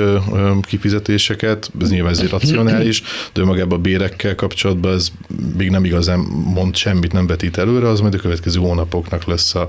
[0.62, 5.09] kifizetéseket, ez nyilván ezért racionális, de magában a bérekkel kapcsolatban ez
[5.57, 6.18] még nem igazán
[6.55, 9.66] mond semmit, nem vetít előre, az majd a következő hónapoknak lesz a,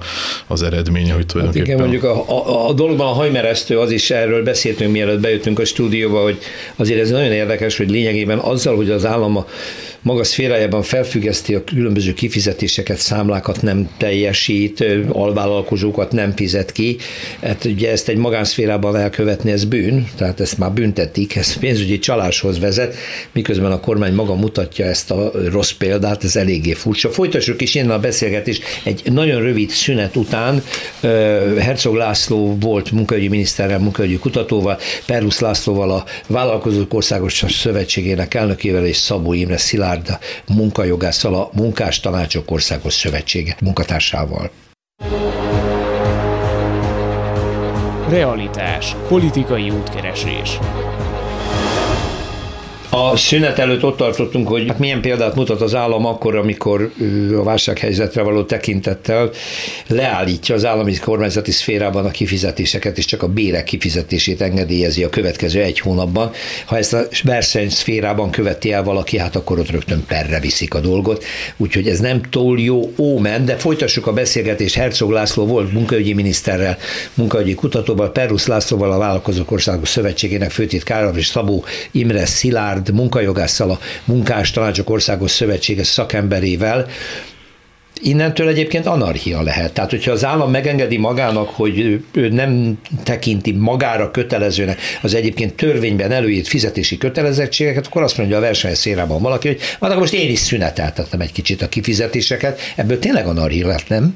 [0.48, 1.78] az eredménye, hogy tulajdonképpen...
[1.80, 5.60] Hát igen, mondjuk a, a, a dologban a hajmeresztő, az is erről beszéltünk, mielőtt bejöttünk
[5.60, 6.38] a stúdióba, hogy
[6.76, 9.46] azért ez nagyon érdekes, hogy lényegében azzal, hogy az állam a
[10.02, 16.98] maga szférájában felfüggeszti a különböző kifizetéseket, számlákat nem teljesít, alvállalkozókat nem fizet ki.
[17.42, 22.60] Hát ugye ezt egy magánszférában elkövetni, ez bűn, tehát ezt már büntetik, ez pénzügyi csaláshoz
[22.60, 22.96] vezet,
[23.32, 27.10] miközben a kormány maga mutatja ezt a rossz példát, ez eléggé furcsa.
[27.10, 28.64] Folytassuk is innen a beszélgetést.
[28.84, 30.64] Egy nagyon rövid szünet után
[31.60, 38.98] Herzog László volt munkahogyi miniszterrel, munkahogyi kutatóval, Perlusz Lászlóval a Vállalkozók Országos Szövetségének elnökével és
[38.98, 39.89] Szabó Imre Szilárd
[40.48, 44.52] munkajogásszal a Munkás Tanácsok Országos Szövetsége munkatársával.
[48.10, 48.96] Realitás.
[49.08, 50.60] Politikai útkeresés.
[52.92, 56.92] A szünet előtt ott tartottunk, hogy hát milyen példát mutat az állam akkor, amikor
[57.38, 59.30] a válsághelyzetre való tekintettel
[59.88, 65.62] leállítja az állami kormányzati szférában a kifizetéseket, és csak a bérek kifizetését engedélyezi a következő
[65.62, 66.32] egy hónapban.
[66.66, 70.80] Ha ezt a verseny szférában követi el valaki, hát akkor ott rögtön perre viszik a
[70.80, 71.24] dolgot.
[71.58, 74.76] Úgyhogy ez nem túl jó ómen, de folytassuk a beszélgetést.
[74.76, 76.78] Herzog László volt munkaügyi miniszterrel,
[77.14, 83.72] munkaügyi kutatóval, Perus Lászlóval, a Vállalkozók Országos Szövetségének főtitkárral és Szabó Imre Szilárd Szilárd munkajogásszal,
[83.72, 86.88] a Munkás Tanácsok Országos Szövetsége szakemberével,
[88.02, 89.74] Innentől egyébként anarchia lehet.
[89.74, 96.12] Tehát, hogyha az állam megengedi magának, hogy ő nem tekinti magára kötelezőnek az egyébként törvényben
[96.12, 100.30] előírt fizetési kötelezettségeket, akkor azt mondja a verseny szélában valaki, hogy hát akkor most én
[100.30, 102.60] is szüneteltettem egy kicsit a kifizetéseket.
[102.76, 104.16] Ebből tényleg anarchia lett, nem?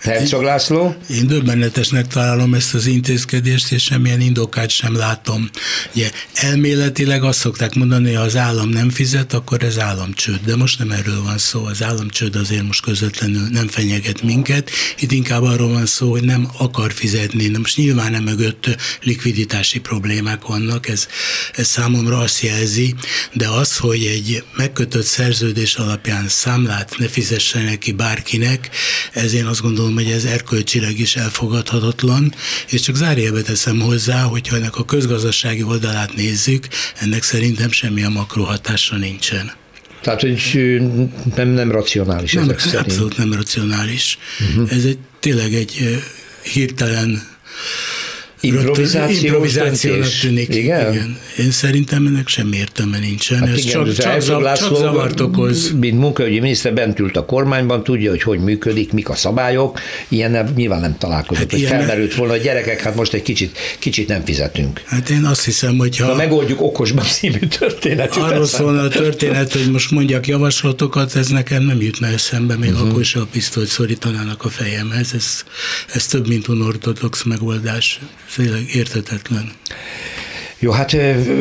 [0.00, 0.96] Herzog László?
[1.10, 5.50] Én döbbenetesnek találom ezt az intézkedést, és semmilyen indokát sem látom.
[5.94, 10.40] Ugye, elméletileg azt szokták mondani, hogy ha az állam nem fizet, akkor ez államcsőd.
[10.44, 11.64] De most nem erről van szó.
[11.64, 14.70] Az államcsőd azért most közvetlenül nem fenyeget minket.
[14.98, 17.46] Itt inkább arról van szó, hogy nem akar fizetni.
[17.46, 21.06] Na most nyilván nem mögött likviditási problémák vannak, ez,
[21.52, 22.94] ez számomra azt jelzi,
[23.32, 28.70] de az, hogy egy megkötött szerződés alapján számlát ne fizessenek ki bárkinek,
[29.12, 32.34] ez én azt gondolom, hogy ez erkölcsileg is elfogadhatatlan,
[32.68, 36.68] és csak zárjelbe teszem hozzá, hogyha ennek a közgazdasági oldalát nézzük,
[37.00, 39.52] ennek szerintem semmilyen makrohatása nincsen.
[40.00, 40.80] Tehát, hogy
[41.34, 42.80] nem, nem racionális nem, ezek szerint.
[42.80, 44.18] Abszolút nem racionális.
[44.40, 44.72] Uh-huh.
[44.72, 46.00] Ez egy tényleg egy
[46.52, 47.22] hirtelen
[48.40, 50.54] Improvizáció improvizációnak tűnik.
[50.54, 50.92] Igen?
[50.92, 51.18] igen?
[51.38, 53.38] Én szerintem ennek semmi értelme nincsen.
[53.38, 55.72] Hát Ez igen, csak, csak, zav, László, csak zavart okoz.
[55.78, 59.80] Mint munkaügyi miniszter bent ült a kormányban, tudja, hogy hogy működik, mik a szabályok.
[60.08, 61.76] Ilyen nyilván nem találkozott, hát hogy ilyen...
[61.76, 64.82] felmerült volna, hogy gyerekek, hát most egy kicsit, kicsit nem fizetünk.
[64.84, 66.06] Hát én azt hiszem, hogy ha...
[66.06, 68.16] Na, megoldjuk okosban című történet.
[68.16, 72.88] Arról szólna a történet, hogy most mondjak javaslatokat, ez nekem nem jutna eszembe, még uh-huh.
[72.88, 75.12] akkor is a pisztolyt szorítanának a fejemhez.
[75.14, 75.44] Ez,
[75.94, 78.00] ez több, mint unortodox megoldás
[78.34, 79.52] tényleg értetetlen.
[80.58, 80.96] Jó, hát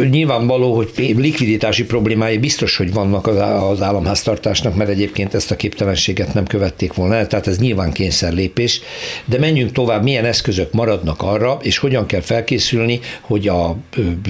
[0.09, 6.45] nyilvánvaló, hogy likviditási problémái biztos, hogy vannak az államháztartásnak, mert egyébként ezt a képtelenséget nem
[6.45, 8.81] követték volna tehát ez nyilván kényszerlépés,
[9.25, 13.75] de menjünk tovább, milyen eszközök maradnak arra, és hogyan kell felkészülni, hogy a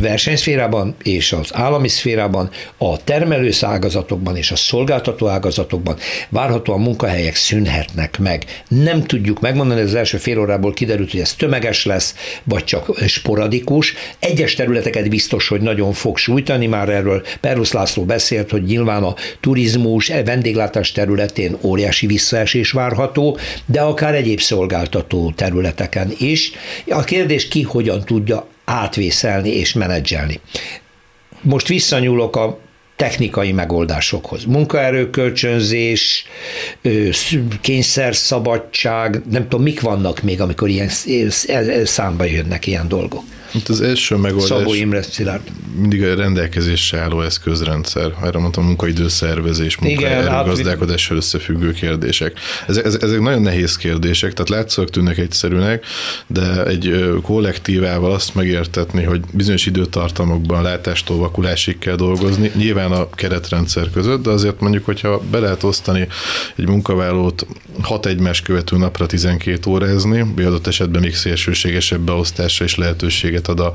[0.01, 5.97] versenyszférában és az állami szférában, a termelős ágazatokban és a szolgáltató ágazatokban
[6.29, 8.45] várhatóan munkahelyek szűnhetnek meg.
[8.67, 13.93] Nem tudjuk megmondani, az első fél órából kiderült, hogy ez tömeges lesz, vagy csak sporadikus.
[14.19, 19.03] Egyes terület területeket biztos, hogy nagyon fog sújtani, már erről Perus László beszélt, hogy nyilván
[19.03, 26.51] a turizmus, a vendéglátás területén óriási visszaesés várható, de akár egyéb szolgáltató területeken is.
[26.89, 30.39] A kérdés ki hogyan tudja átvészelni és menedzselni.
[31.41, 32.59] Most visszanyúlok a
[32.95, 34.45] technikai megoldásokhoz.
[34.45, 36.25] Munkaerőkölcsönzés,
[37.61, 40.89] kényszerszabadság, nem tudom, mik vannak még, amikor ilyen
[41.83, 43.23] számba jönnek ilyen dolgok.
[43.55, 45.41] Hát az első megoldás Szabó Imre Szilárd.
[45.79, 48.13] mindig a rendelkezésre álló eszközrendszer.
[48.23, 52.39] Erre mondtam, munkaidőszervezés, munkaerőgazdálkodással összefüggő kérdések.
[52.67, 55.85] Ezek, ezek, ezek nagyon nehéz kérdések, tehát látszóak tűnnek egyszerűnek,
[56.27, 63.89] de egy kollektívával azt megértetni, hogy bizonyos időtartamokban látástól vakulásig kell dolgozni, nyilván a keretrendszer
[63.93, 66.07] között, de azért mondjuk, hogyha be lehet osztani
[66.55, 67.45] egy munkavállalót
[67.81, 73.59] hat egymás követő napra 12 órázni, adott esetben még szélsőségesebb beosztásra is lehetőséget lehetőséget ad
[73.59, 73.73] a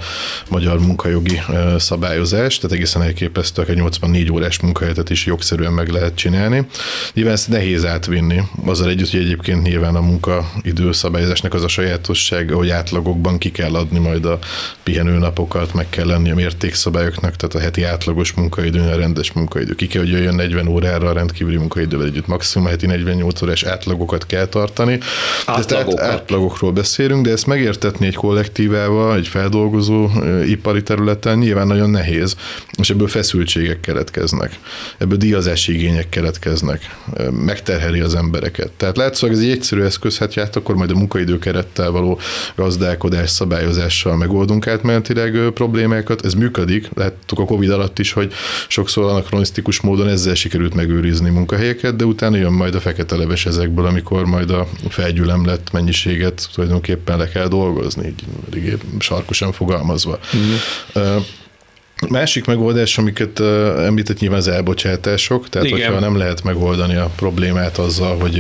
[0.49, 1.41] magyar munkajogi
[1.79, 6.67] szabályozás, tehát egészen elképesztő, egy 84 órás munkahelyet is jogszerűen meg lehet csinálni.
[7.15, 12.51] Nyilván ezt nehéz átvinni, azzal együtt, hogy egyébként nyilván a munkaidő szabályozásnak az a sajátosság,
[12.51, 14.39] hogy átlagokban ki kell adni majd a
[14.83, 19.75] pihenőnapokat, meg kell lenni a mértékszabályoknak, tehát a heti átlagos munkaidő, a rendes munkaidő.
[19.75, 22.27] Ki kell, hogy jöjjön 40 órára a rendkívüli munkaidővel együtt.
[22.27, 24.99] Maximum heti 48 órás átlagokat kell tartani.
[25.47, 26.01] Átlagokat.
[26.01, 30.09] át, átlagokról beszélünk, de ezt megértetni egy kollektívával, egy fel feldolgozó
[30.47, 32.37] ipari területen nyilván nagyon nehéz,
[32.79, 34.59] és ebből feszültségek keletkeznek,
[34.99, 36.97] ebből díjazási igények keletkeznek,
[37.45, 38.71] megterheli az embereket.
[38.77, 42.19] Tehát látszólag ez egy egyszerű eszköz, hát ját, akkor majd a munkaidőkerettel való
[42.55, 46.25] gazdálkodás szabályozással megoldunk átmenetileg problémákat.
[46.25, 48.33] Ez működik, láttuk a Covid alatt is, hogy
[48.69, 53.87] sokszor anakronisztikus módon ezzel sikerült megőrizni munkahelyeket, de utána jön majd a fekete leves ezekből,
[53.87, 58.77] amikor majd a felgyülemlett mennyiséget tulajdonképpen le kell dolgozni, így eléggé
[59.41, 60.19] sarkosan fogalmazva.
[60.35, 61.23] Uh-huh.
[62.09, 63.41] Másik megoldás, amiket
[63.79, 65.81] említett nyilván az elbocsátások, tehát Igen.
[65.81, 68.39] hogyha nem lehet megoldani a problémát azzal, hogy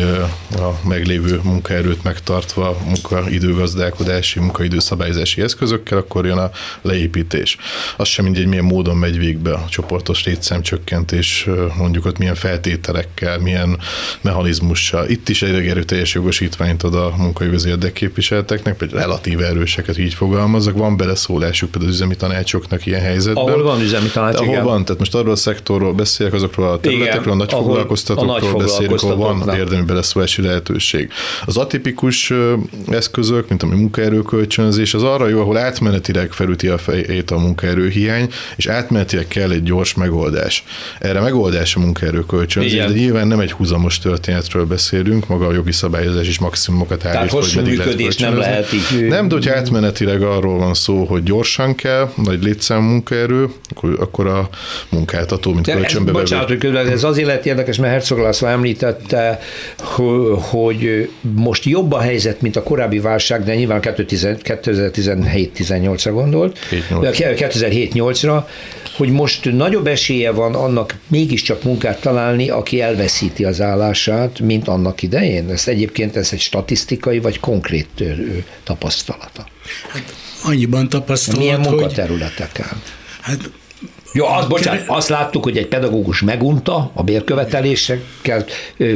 [0.51, 6.51] a meglévő munkaerőt megtartva munkaidőgazdálkodási, munkaidőszabályzási eszközökkel, akkor jön a
[6.83, 7.57] leépítés.
[7.96, 13.79] Az sem mindegy, milyen módon megy végbe a csoportos létszámcsökkentés, mondjuk ott milyen feltételekkel, milyen
[14.20, 15.09] mechanizmussal.
[15.09, 20.77] Itt is egy erőteljes jogosítványt ad a munkajogozi érdekképviseleteknek, vagy relatív erőseket így fogalmazok.
[20.77, 24.64] Van beleszólásuk például az üzemi tanácsoknak ilyen helyzetben ahol van üzemi tanács, ahol igen.
[24.64, 29.16] van, tehát most arról a szektorról beszélek, azokról a területekről, a nagy foglalkoztatókról beszélünk, ahol
[29.16, 31.10] van érdemi beleszólási lehetőség.
[31.46, 32.32] Az atipikus
[32.88, 38.66] eszközök, mint a munkaerőkölcsönzés, az arra jó, ahol átmenetileg felüti a fejét a munkaerőhiány, és
[38.66, 40.64] átmenetileg kell egy gyors megoldás.
[40.98, 46.28] Erre megoldás a munkaerőkölcsönzés, de nyilván nem egy húzamos történetről beszélünk, maga a jogi szabályozás
[46.28, 49.08] is maximumokat állít, hogy meddig lehet nem lehet így.
[49.08, 53.39] Nem, de hogyha átmenetileg arról van szó, hogy gyorsan kell, nagy létszám munkaerő,
[53.70, 54.48] akkor, akkor a
[54.88, 56.22] munkáltató, mint kölcsönbevevő.
[56.22, 59.40] Bocsánat, hogy közben, ez azért lett érdekes, mert Herzog László említette,
[60.38, 66.59] hogy most jobb a helyzet, mint a korábbi válság, de nyilván 2017-18-ra gondolt,
[66.90, 68.42] 2007-8-ra,
[68.96, 75.03] hogy most nagyobb esélye van annak mégiscsak munkát találni, aki elveszíti az állását, mint annak
[75.03, 75.50] idején?
[75.50, 77.88] Ez egyébként ez egy statisztikai vagy konkrét
[78.64, 79.46] tapasztalata?
[79.88, 82.68] Hát annyiban tapasztalat, Milyen munkaterületeken?
[82.68, 82.79] Hogy
[83.20, 83.50] Hát
[84.12, 88.44] jó, az, bocsánat, azt láttuk, hogy egy pedagógus megunta a bérkövetelésekkel,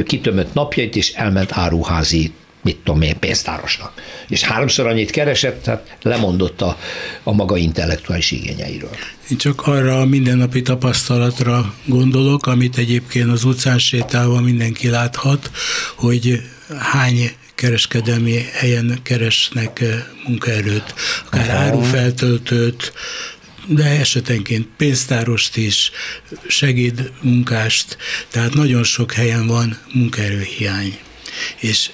[0.05, 2.33] kitömött napjait, és elment áruházi
[2.65, 3.91] mit tudom én, pénztárosnak.
[4.27, 6.77] És háromszor annyit keresett, tehát lemondott a,
[7.23, 8.95] a maga intellektuális igényeiről.
[9.29, 15.51] Én csak arra a mindennapi tapasztalatra gondolok, amit egyébként az utcán sétálva mindenki láthat,
[15.95, 16.41] hogy
[16.77, 19.83] hány kereskedelmi helyen keresnek
[20.27, 20.93] munkaerőt,
[21.25, 22.93] akár árufeltöltőt,
[23.67, 25.91] de esetenként pénztárost is,
[26.47, 27.97] segédmunkást,
[28.29, 30.99] tehát nagyon sok helyen van munkaerőhiány.
[31.59, 31.89] És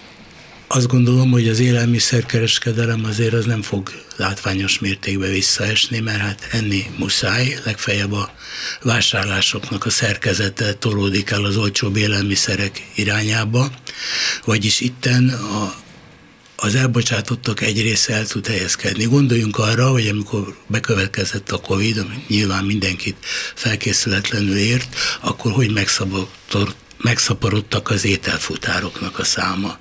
[0.68, 6.86] azt gondolom, hogy az élelmiszerkereskedelem azért az nem fog látványos mértékben visszaesni, mert hát enni
[6.98, 8.34] muszáj, legfeljebb a
[8.82, 13.72] vásárlásoknak a szerkezete tolódik el az olcsóbb élelmiszerek irányába,
[14.46, 15.74] vagyis itten a
[16.64, 19.04] az elbocsátottak egy része el tud helyezkedni.
[19.04, 23.16] Gondoljunk arra, hogy amikor bekövetkezett a Covid, ami nyilván mindenkit
[23.56, 29.78] felkészületlenül ért, akkor hogy megszabadult megszaporodtak az ételfutároknak a száma.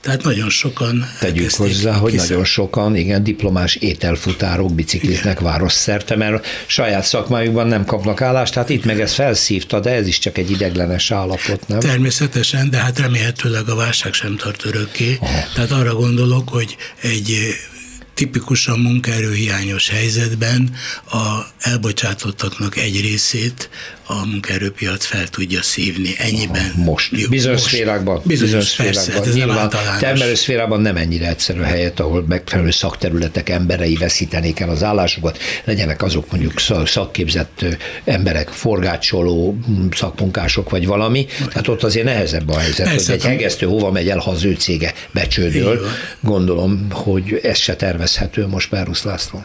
[0.00, 1.08] Tehát nagyon sokan...
[1.20, 2.26] Tegyük hozzá, hogy kiszem.
[2.28, 8.68] nagyon sokan, igen, diplomás ételfutárok bicikliznek város szerte, mert saját szakmájukban nem kapnak állást, tehát
[8.68, 11.78] itt meg ez felszívta, de ez is csak egy ideglenes állapot, nem?
[11.78, 15.18] Természetesen, de hát remélhetőleg a válság sem tart örökké.
[15.20, 15.44] Aha.
[15.54, 17.54] Tehát arra gondolok, hogy egy
[18.14, 20.74] tipikusan munkaerőhiányos helyzetben
[21.10, 23.70] a elbocsátottaknak egy részét
[24.20, 26.14] a munkaerőpiac fel tudja szívni.
[26.18, 26.72] Ennyiben.
[26.76, 27.28] Most.
[27.28, 28.20] Bizonyos szférákban.
[28.24, 29.32] Bizonyos szférákban.
[29.32, 29.70] Nyilván
[30.00, 36.02] termelő szférában nem ennyire egyszerű helyet, ahol megfelelő szakterületek emberei veszítenék el az állásukat, legyenek
[36.02, 36.52] azok mondjuk
[36.84, 37.64] szakképzett
[38.04, 39.58] emberek, forgácsoló
[39.90, 41.26] szakmunkások vagy valami.
[41.48, 44.44] Tehát ott azért nehezebb a helyzet, Persze, hogy egy hegesztő hova megy el, ha az
[44.44, 45.80] ő cége becsődöl.
[46.20, 49.42] Gondolom, hogy ez se tervezhető most Berusz László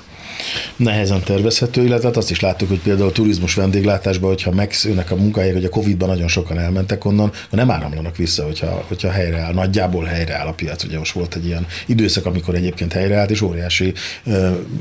[0.76, 5.16] nehezen tervezhető, illetve hát azt is láttuk, hogy például a turizmus vendéglátásban, hogyha megszűnnek a
[5.16, 10.04] munkahelyek, hogy a Covid-ban nagyon sokan elmentek onnan, nem áramlanak vissza, hogyha, hogyha helyreáll, nagyjából
[10.06, 10.84] helyreáll a piac.
[10.84, 13.94] Ugye most volt egy ilyen időszak, amikor egyébként helyreállt, és óriási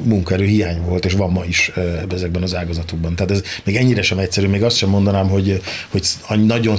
[0.03, 1.73] munkaerő hiány volt, és van ma is
[2.13, 3.15] ezekben az ágazatokban.
[3.15, 6.07] Tehát ez még ennyire sem egyszerű, még azt sem mondanám, hogy, hogy
[6.47, 6.77] nagyon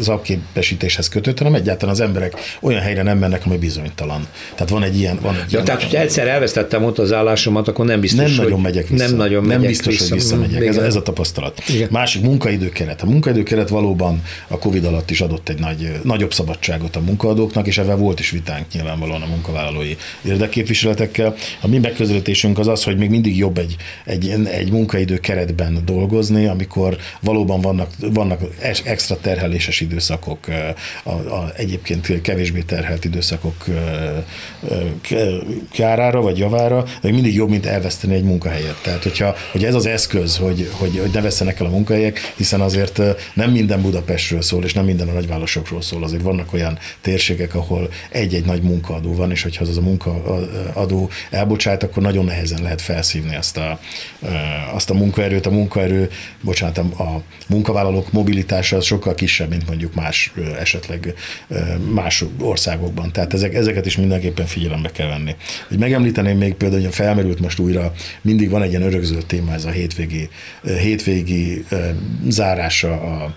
[0.00, 4.26] szakképesítéshez kötött, hanem egyáltalán az emberek olyan helyre nem mennek, ami bizonytalan.
[4.54, 5.18] Tehát van egy ilyen.
[5.20, 8.44] Van egy ja, ilyen tehát, hogyha egyszer elvesztettem ott az állásomat, akkor nem biztos, nem
[8.44, 9.06] nagyon megyek vissza.
[9.06, 10.08] Nem nagyon megyek nem biztos, vissza.
[10.08, 10.66] hogy visszamegyek.
[10.66, 11.62] Ez, ez a tapasztalat.
[11.68, 11.88] Igen.
[11.90, 13.02] Másik munkaidőkeret.
[13.02, 17.78] A munkaidőkeret valóban a Covid alatt is adott egy nagy, nagyobb szabadságot a munkaadóknak, és
[17.78, 21.34] ebben volt is vitánk nyilvánvalóan a munkavállalói érdekképviseletekkel.
[21.60, 26.46] A mi megközelítésünk az az, hogy még mindig jobb egy, egy, egy munkaidő keretben dolgozni,
[26.46, 28.40] amikor valóban vannak, vannak
[28.84, 30.38] extra terheléses időszakok,
[31.04, 33.64] a, a egyébként kevésbé terhelt időszakok
[35.72, 38.82] kárára vagy javára, de mindig jobb, mint elveszteni elveszteni egy munkahelyet.
[38.82, 42.60] Tehát, hogyha, hogy ez az eszköz, hogy, hogy, hogy ne vesztenek el a munkahelyek, hiszen
[42.60, 43.00] azért
[43.34, 46.04] nem minden Budapestről szól, és nem minden a nagyvárosokról szól.
[46.04, 51.82] Azért vannak olyan térségek, ahol egy-egy nagy munkaadó van, és hogyha az a munkaadó elbocsát,
[51.82, 53.80] akkor nagyon nehezen lehet felszívni azt a,
[54.74, 55.46] azt a munkaerőt.
[55.46, 61.14] A munkaerő, bocsánat, a munkavállalók mobilitása az sokkal kisebb, mint mondjuk más esetleg
[61.92, 63.12] más országokban.
[63.12, 65.34] Tehát ezek, ezeket is mindenképpen figyelembe kell venni.
[65.68, 67.81] Hogy megemlíteném még például, hogy felmerült most újra,
[68.20, 70.28] mindig van egy ilyen örökzöld téma, ez a hétvégi,
[70.80, 71.64] hétvégi
[72.28, 73.34] zárása a,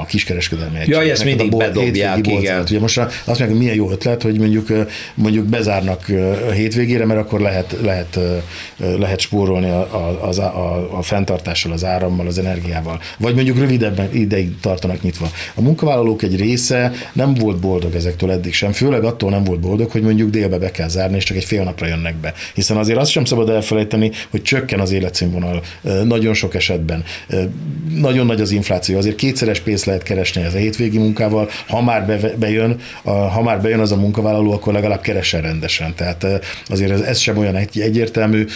[0.00, 1.04] a kiskereskedelmi egységnek.
[1.04, 2.60] Ja, ezt mindig bedobják, igen.
[2.60, 4.68] Ugye most azt mondják, hogy milyen jó ötlet, hogy mondjuk,
[5.14, 6.04] mondjuk bezárnak
[6.48, 8.18] a hétvégére, mert akkor lehet, lehet,
[8.76, 13.00] lehet spórolni a, a, a, a, a fenntartással, az árammal, az energiával.
[13.18, 15.30] Vagy mondjuk rövidebben ideig tartanak nyitva.
[15.54, 19.90] A munkavállalók egy része nem volt boldog ezektől eddig sem, főleg attól nem volt boldog,
[19.90, 22.34] hogy mondjuk délbe be kell zárni, és csak egy fél napra jönnek be.
[22.54, 25.62] Hiszen azért azt sem szabad elfelejteni, hogy csökken az életszínvonal
[26.04, 27.04] nagyon sok esetben.
[27.94, 32.06] Nagyon nagy az infláció, azért kétszeres pénzt lehet keresni ez a hétvégi munkával, ha már
[32.06, 35.94] be, bejön, ha már bejön az a munkavállaló, akkor legalább keressen rendesen.
[35.94, 36.26] Tehát
[36.66, 38.46] azért ez, ez sem olyan egy, egyértelmű,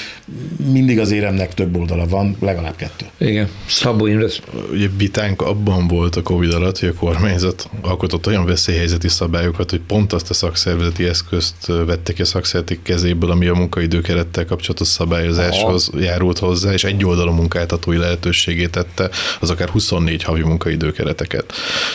[0.73, 3.07] mindig az éremnek több oldala van, legalább kettő.
[3.19, 3.49] Igen.
[3.67, 4.27] Szabó Imre.
[4.73, 9.81] Ugye vitánk abban volt a Covid alatt, hogy a kormányzat alkotott olyan veszélyhelyzeti szabályokat, hogy
[9.87, 14.45] pont azt a szakszervezeti eszközt vették a szakszervezetik kezéből, ami a munkaidőkerettel
[14.75, 16.03] kapcsolatos szabályozáshoz Aha.
[16.03, 19.11] járult hozzá, és egy oldalú munkáltatói lehetőségét tette
[19.41, 21.53] az akár 24 havi munkaidőkereteket.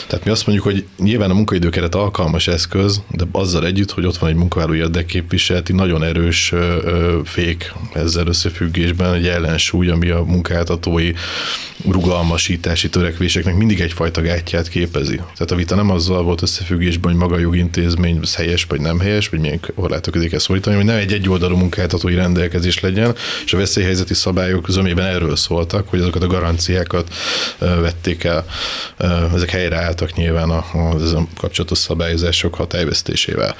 [0.07, 4.17] Tehát mi azt mondjuk, hogy nyilván a munkaidőkeret alkalmas eszköz, de azzal együtt, hogy ott
[4.17, 6.53] van egy munkavállaló érdekképviseleti, nagyon erős
[7.23, 11.11] fék ezzel összefüggésben, egy ellensúly, ami a munkáltatói
[11.87, 15.15] rugalmasítási törekvéseknek mindig egyfajta gátját képezi.
[15.15, 19.29] Tehát a vita nem azzal volt összefüggésben, hogy maga a jogintézmény helyes vagy nem helyes,
[19.29, 23.15] vagy milyen korlátok közé kell szólítani, hogy nem egy egyoldalú munkáltatói rendelkezés legyen,
[23.45, 27.13] és a veszélyhelyzeti szabályok zömében erről szóltak, hogy azokat a garanciákat
[27.57, 28.45] vették el,
[29.35, 33.55] ezek helyreálltak nyilván a, a kapcsolatos szabályozások hatályvesztésével.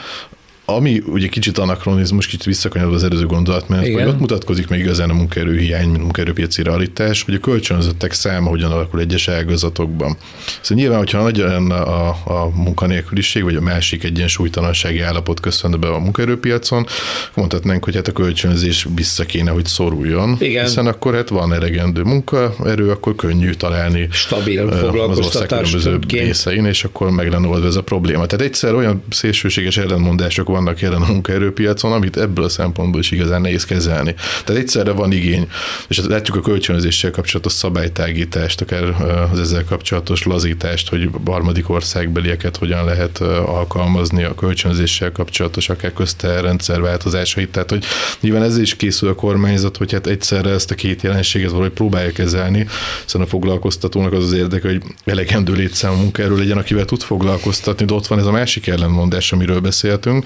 [0.76, 3.26] Ami ugye kicsit anakronizmus, kicsit visszakanyarod az előző
[3.67, 8.49] mert hogy ott mutatkozik még igazán a munkaerőhiány, mint munkaerőpiaci realitás, hogy a kölcsönzöttek száma
[8.49, 10.17] hogyan alakul egyes ágazatokban.
[10.61, 15.88] Szóval nyilván, hogyha nagy lenne a, a munkanélküliség, vagy a másik egyensúlytalansági állapot köszönne be
[15.88, 16.86] a munkaerőpiacon,
[17.34, 20.38] mondhatnánk, hogy hát a kölcsönzés vissza kéne, hogy szoruljon.
[20.39, 20.65] Igen.
[20.65, 26.84] Hiszen akkor hát van elegendő munkaerő, akkor könnyű találni stabil az ország különböző részein, és
[26.84, 28.26] akkor meg lenne oldva ez a probléma.
[28.26, 33.12] Tehát egyszer olyan szélsőséges ellenmondások van vannak jelen a munkaerőpiacon, amit ebből a szempontból is
[33.12, 34.16] igazán nehéz kezelni.
[34.45, 35.47] Tehát egyszerre van igény,
[35.88, 38.84] és látjuk a kölcsönözéssel kapcsolatos szabálytágítást, akár
[39.32, 46.82] az ezzel kapcsolatos lazítást, hogy harmadik országbelieket hogyan lehet alkalmazni a kölcsönzéssel kapcsolatos, akár közterrendszer
[46.82, 47.51] változásait.
[47.51, 47.84] Tehát, hogy
[48.20, 52.12] nyilván ez is készül a kormányzat, hogy hát egyszerre ezt a két jelenséget valahogy próbálja
[52.12, 52.68] kezelni,
[53.03, 57.93] hiszen a foglalkoztatónak az az érdeke, hogy elegendő létszám munkaerő legyen, akivel tud foglalkoztatni, de
[57.93, 60.26] ott van ez a másik ellenmondás, amiről beszéltünk,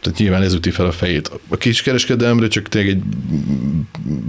[0.00, 1.30] tehát nyilván ez üti fel a fejét.
[1.48, 3.02] A kiskereskedelemre csak tényleg egy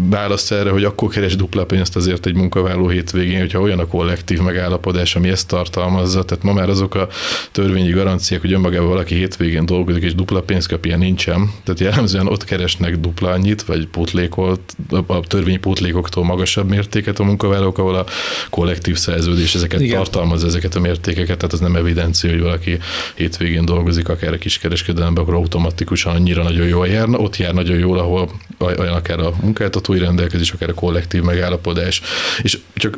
[0.09, 4.39] válasz erre, hogy akkor keres dupla pénzt azért egy munkavállaló hétvégén, hogyha olyan a kollektív
[4.39, 6.24] megállapodás, ami ezt tartalmazza.
[6.24, 7.07] Tehát ma már azok a
[7.51, 11.51] törvényi garanciák, hogy önmagában valaki hétvégén dolgozik, és dupla pénzt kap, ilyen nincsen.
[11.63, 14.76] Tehát jellemzően ott keresnek dupla annyit, vagy pótlékolt,
[15.07, 18.05] a törvényi pótlékoktól magasabb mértéket a munkavállalók, ahol a
[18.49, 19.95] kollektív szerződés ezeket Igen.
[19.95, 22.78] tartalmaz, ezeket a mértékeket, tehát az nem evidencia, hogy valaki
[23.15, 25.34] hétvégén dolgozik, akár a kiskereskedelemben, akkor
[25.64, 30.51] automatikusan annyira nagyon jól járna, ott jár nagyon jól, ahol olyan akár a munkáltatói rendelkezés,
[30.51, 32.01] akár a kollektív megállapodás.
[32.41, 32.97] És csak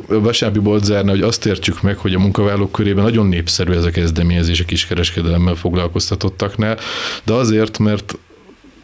[0.62, 4.60] bolt zárna, hogy azt értsük meg, hogy a munkavállalók körében nagyon népszerű ez a kezdeményezés
[4.60, 6.78] a kiskereskedelemmel foglalkoztatottaknál,
[7.24, 8.18] de azért, mert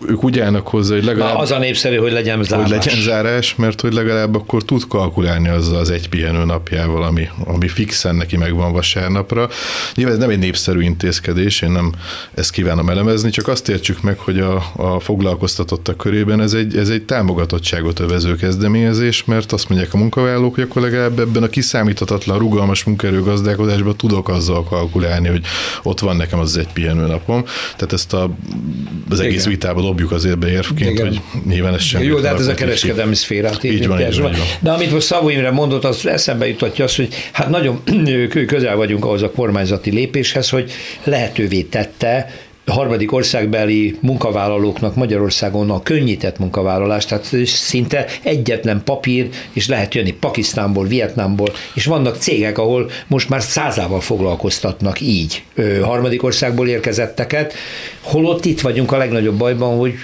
[0.07, 1.35] ők úgy állnak hozzá, hogy legalább...
[1.35, 2.69] Na, az a népszerű, hogy legyen zárás.
[2.69, 7.29] Hogy legyen zárás, mert hogy legalább akkor tud kalkulálni azzal az egy pihenő napjával, ami,
[7.45, 9.49] ami fixen neki megvan vasárnapra.
[9.95, 11.93] Nyilván ez nem egy népszerű intézkedés, én nem
[12.35, 16.89] ezt kívánom elemezni, csak azt értsük meg, hogy a, a foglalkoztatottak körében ez egy, ez
[16.89, 22.39] egy támogatottságot övező kezdeményezés, mert azt mondják a munkavállalók, hogy akkor legalább ebben a kiszámíthatatlan,
[22.39, 25.45] rugalmas munkaerőgazdálkodásban tudok azzal kalkulálni, hogy
[25.83, 27.45] ott van nekem az egy pihenő napom.
[27.77, 28.31] Tehát ezt a,
[29.11, 29.51] az egész Igen.
[29.51, 31.07] vitában dobjuk azért be érvként, Igen.
[31.07, 32.03] hogy nyilván ez sem.
[32.03, 35.29] Jó, de hát ez a kereskedelmi szférát így van, így van, De amit most Szabó
[35.29, 37.83] Imre mondott, az eszembe jutatja azt, hogy hát nagyon
[38.47, 40.73] közel vagyunk ahhoz a kormányzati lépéshez, hogy
[41.05, 42.35] lehetővé tette
[42.71, 50.87] harmadik országbeli munkavállalóknak Magyarországon a könnyített munkavállalás, tehát szinte egyetlen papír, és lehet jönni Pakisztánból,
[50.87, 55.43] Vietnámból, és vannak cégek, ahol most már százával foglalkoztatnak így.
[55.83, 57.55] Harmadik országból érkezetteket,
[58.01, 59.95] holott itt vagyunk a legnagyobb bajban, hogy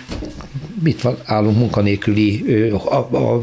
[0.83, 3.43] mit van, állunk munkanélküli, a, a, a,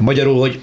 [0.00, 0.60] magyarul, hogy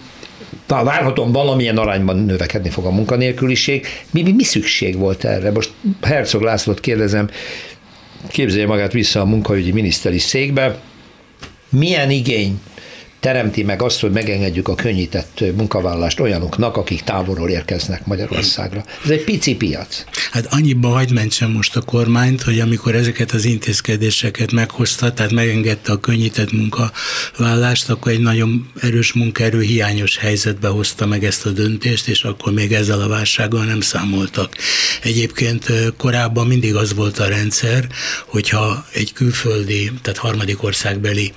[0.68, 3.88] várhatóan valamilyen arányban növekedni fog a munkanélküliség.
[4.12, 5.52] Mi, mi, mi szükség volt erre?
[5.52, 7.30] Most Herzog Lászlót kérdezem,
[8.28, 10.80] képzelje magát vissza a munkaügyi miniszteri székbe,
[11.70, 12.60] milyen igény
[13.26, 18.84] teremti meg azt, hogy megengedjük a könnyített munkavállalást olyanoknak, akik távolról érkeznek Magyarországra.
[19.04, 20.04] Ez egy pici piac.
[20.32, 25.92] Hát annyiba hagyd mentsem most a kormányt, hogy amikor ezeket az intézkedéseket meghozta, tehát megengedte
[25.92, 32.08] a könnyített munkavállást, akkor egy nagyon erős munkaerő hiányos helyzetbe hozta meg ezt a döntést,
[32.08, 34.56] és akkor még ezzel a válsággal nem számoltak.
[35.04, 37.88] Egyébként korábban mindig az volt a rendszer,
[38.26, 41.32] hogyha egy külföldi, tehát harmadik országbeli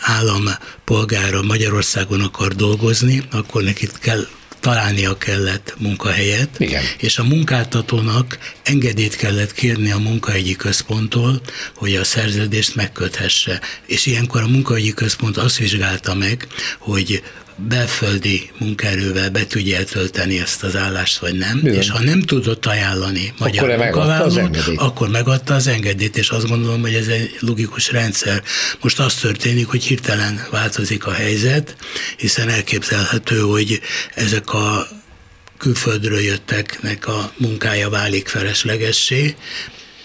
[0.00, 0.48] állam
[0.92, 4.26] polgára Magyarországon akar dolgozni, akkor neki kell
[4.60, 6.82] találnia kellett munkahelyet, Igen.
[6.98, 11.40] és a munkáltatónak engedélyt kellett kérni a munkahegyi központtól,
[11.74, 13.60] hogy a szerződést megköthesse.
[13.86, 16.46] És ilyenkor a munkahegyi központ azt vizsgálta meg,
[16.78, 17.22] hogy
[17.68, 21.78] belföldi munkaerővel be tudja eltölteni ezt az állást, vagy nem, Bizony.
[21.78, 26.80] és ha nem tudott ajánlani magyar akkor munkavállalót, akkor megadta az engedélyt, és azt gondolom,
[26.80, 28.42] hogy ez egy logikus rendszer.
[28.80, 31.76] Most az történik, hogy hirtelen változik a helyzet,
[32.16, 33.80] hiszen elképzelhető, hogy
[34.14, 34.86] ezek a
[35.58, 39.34] külföldről jötteknek a munkája válik feleslegessé,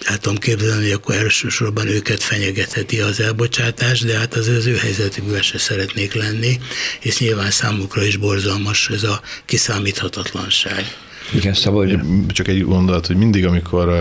[0.08, 4.76] el tudom képzelni, hogy akkor elsősorban őket fenyegetheti az elbocsátás, de hát az, az ő
[4.76, 6.60] helyzetükben se szeretnék lenni,
[7.00, 11.07] és nyilván számukra is borzalmas ez a kiszámíthatatlanság.
[11.34, 11.94] Igen, Szabolcs.
[12.28, 13.94] Csak egy gondolat, hogy mindig, amikor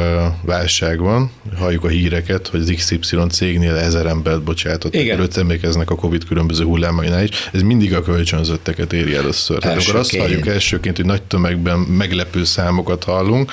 [0.43, 4.95] válság van, halljuk a híreket, hogy az XY cégnél ezer embert bocsátott.
[4.95, 5.17] Igen.
[5.17, 7.49] Előtt emlékeznek a Covid különböző hullámainál is.
[7.53, 9.59] Ez mindig a kölcsönzötteket éri először.
[9.59, 13.53] Tehát akkor azt halljuk elsőként, hogy nagy tömegben meglepő számokat hallunk,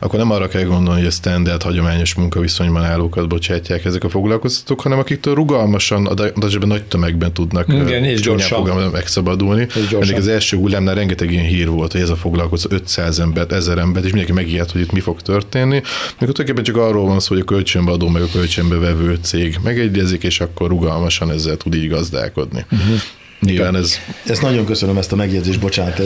[0.00, 4.80] akkor nem arra kell gondolni, hogy a standard hagyományos munkaviszonyban állókat bocsátják ezek a foglalkoztatók,
[4.80, 9.66] hanem akiktől rugalmasan, adásban nagy tömegben tudnak Igen, és gyorsan megszabadulni.
[10.00, 13.52] Ennek az első hullámnál rengeteg ilyen hír volt, hogy ez a foglalkoztató 500 száz embert,
[13.52, 15.74] ezer embert, és mindenki megijedt, hogy itt mi fog történni.
[15.74, 19.58] Mikor tulajdonképpen csak arról van szó, hogy a kölcsönbe adó meg a kölcsönbe vevő cég
[19.62, 22.64] megegyezik, és akkor rugalmasan ezzel tud így gazdálkodni.
[22.70, 23.00] Uh-huh.
[23.40, 23.98] Nyilván ez...
[24.26, 26.02] Ezt nagyon köszönöm, ezt a megjegyzést, bocsánat.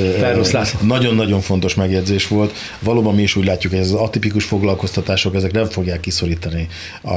[0.82, 2.54] Nagyon-nagyon fontos megjegyzés volt.
[2.78, 6.68] Valóban mi is úgy látjuk, hogy ez az atipikus foglalkoztatások, ezek nem fogják kiszorítani.
[7.02, 7.12] A,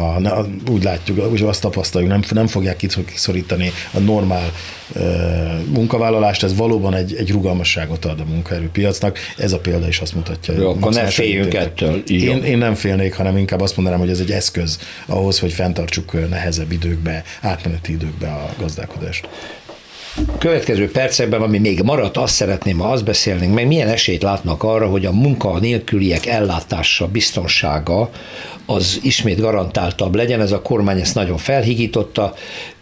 [0.72, 4.52] úgy látjuk, úgy azt tapasztaljuk, nem, nem fogják kiszorítani a normál
[4.96, 5.02] e,
[5.74, 9.20] munkavállalást, ez valóban egy, egy rugalmasságot ad a munkaerőpiacnak.
[9.38, 10.54] Ez a példa is azt mutatja.
[10.54, 12.04] Jó, akkor ne féljünk ettől.
[12.08, 16.30] Én, én nem félnék, hanem inkább azt mondanám, hogy ez egy eszköz ahhoz, hogy fenntartsuk
[16.30, 19.28] nehezebb időkbe, átmeneti időkbe a gazdálkodást
[20.38, 24.88] következő percekben, ami még maradt, azt szeretném, ha azt beszélnénk meg, milyen esélyt látnak arra,
[24.88, 28.10] hogy a munka nélküliek ellátása, biztonsága
[28.66, 30.42] az ismét garantáltabb legyen.
[30.42, 32.34] Ez a kormány ezt nagyon felhigította,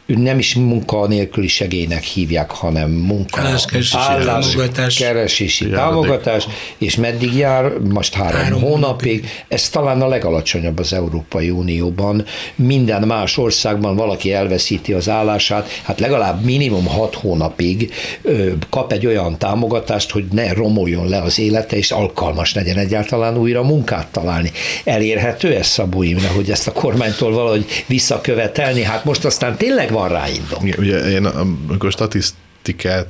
[0.06, 6.48] nem is munkanélküli segélynek hívják, hanem munka álláskeresési támogatás, keresési támogatás,
[6.78, 9.12] és meddig jár, most három, három hónapig.
[9.12, 9.30] hónapig.
[9.48, 12.26] Ez talán a legalacsonyabb az Európai Unióban.
[12.56, 19.06] Minden más országban valaki elveszíti az állását, hát legalább minimum hat hónapig ö, kap egy
[19.06, 24.52] olyan támogatást, hogy ne romoljon le az élete, és alkalmas legyen egyáltalán újra munkát találni.
[24.84, 28.84] Elérhető ez Szabó Imre, hogy ezt a kormánytól valahogy visszakövetelni?
[28.84, 30.78] Hát most aztán tényleg van rá indok.
[30.78, 33.08] Ugye én amikor statisztikát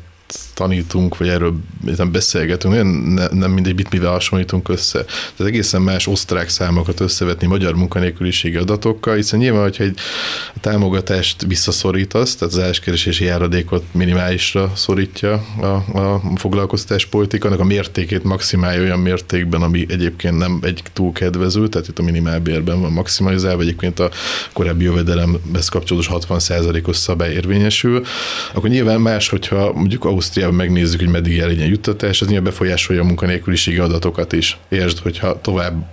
[0.53, 1.55] tanítunk, vagy erről
[2.11, 5.03] beszélgetünk, nagyon ne, nem mindegy, mit mivel hasonlítunk össze.
[5.03, 9.99] Tehát egészen más osztrák számokat összevetni magyar munkanélküliségi adatokkal, hiszen nyilván, hogyha egy
[10.61, 16.21] támogatást visszaszorítasz, tehát az álláskeresési járadékot minimálisra szorítja a, a
[17.43, 22.03] annak a mértékét maximálja olyan mértékben, ami egyébként nem egy túl kedvező, tehát itt a
[22.03, 24.09] minimálbérben van maximalizálva, egyébként a
[24.53, 28.05] korábbi jövedelemhez kapcsolatos 60%-os szabály érvényesül,
[28.53, 32.45] akkor nyilván más, hogyha mondjuk Ausztriában megnézzük, hogy meddig jár egy ilyen juttatás, az nyilván
[32.45, 34.57] befolyásolja a munkanélküliségi adatokat is.
[34.69, 35.85] Értsd, hogyha tovább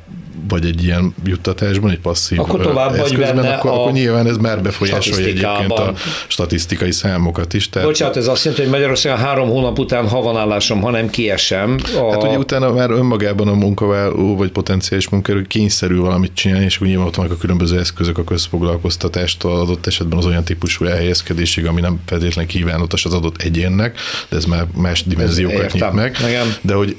[0.48, 4.36] vagy egy ilyen juttatásban, egy passzív akkor tovább vagy benne akkor, a akkor nyilván ez
[4.36, 5.92] már befolyásolja egyébként a
[6.28, 7.68] statisztikai számokat is.
[7.68, 7.88] Tehát...
[7.88, 11.78] Bocsánat, ez azt jelenti, hogy Magyarországon három hónap után ha van állásom, ha nem kiesem.
[12.00, 12.10] A...
[12.10, 16.88] Hát ugye utána már önmagában a munkavállaló vagy potenciális munkaerő kényszerű valamit csinálni, és úgy
[16.88, 21.80] nyilván ott vannak a különböző eszközök a közfoglalkoztatástól adott esetben az olyan típusú elhelyezkedésig, ami
[21.80, 26.16] nem feltétlenül kívánatos az adott egyénnek, de ez már más dimenziókat nyit meg.
[26.28, 26.54] Igen.
[26.60, 26.96] De hogy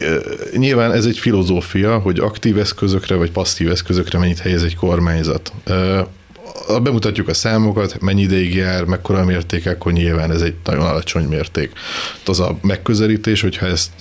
[0.57, 5.53] nyilván ez egy filozófia, hogy aktív eszközökre vagy passzív eszközökre mennyit helyez egy kormányzat.
[6.83, 11.23] Bemutatjuk a számokat, mennyi ideig jár, mekkora a mérték, akkor nyilván ez egy nagyon alacsony
[11.23, 11.71] mérték.
[12.25, 13.91] Az a megközelítés, hogyha ezt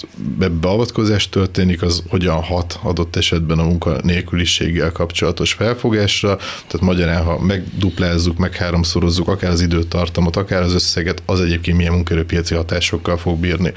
[0.61, 8.37] beavatkozás történik, az hogyan hat adott esetben a munkanélküliséggel kapcsolatos felfogásra, tehát magyarán, ha megduplázzuk,
[8.37, 13.73] meg háromszorozzuk akár az időtartamot, akár az összeget, az egyébként milyen munkerőpiaci hatásokkal fog bírni.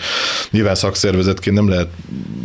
[0.52, 1.90] Nyilván szakszervezetként nem lehet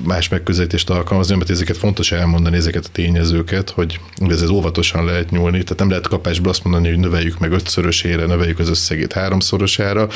[0.07, 5.63] más megközelítést alkalmazni, mert ezeket fontos elmondani, ezeket a tényezőket, hogy ez óvatosan lehet nyúlni,
[5.63, 10.09] tehát nem lehet kapásból azt mondani, hogy növeljük meg ötszörösére, növeljük az összegét háromszorosára,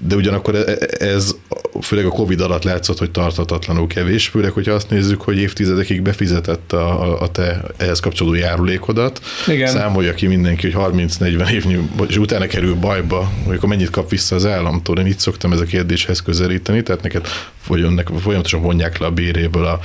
[0.00, 0.58] de ugyanakkor e,
[0.98, 1.34] e, ez
[1.82, 6.72] főleg a Covid alatt látszott, hogy tartatatlanul kevés, főleg, hogyha azt nézzük, hogy évtizedekig befizetett
[6.72, 9.20] a, a te ehhez kapcsolódó járulékodat.
[9.46, 9.68] Igen.
[9.68, 11.78] Számolja ki mindenki, hogy 30-40 évnyi,
[12.08, 14.98] és utána kerül bajba, hogy akkor mennyit kap vissza az államtól.
[14.98, 17.26] Én így szoktam ez a kérdéshez közelíteni, tehát neked
[18.20, 19.80] folyamatosan vonják le a béréből a,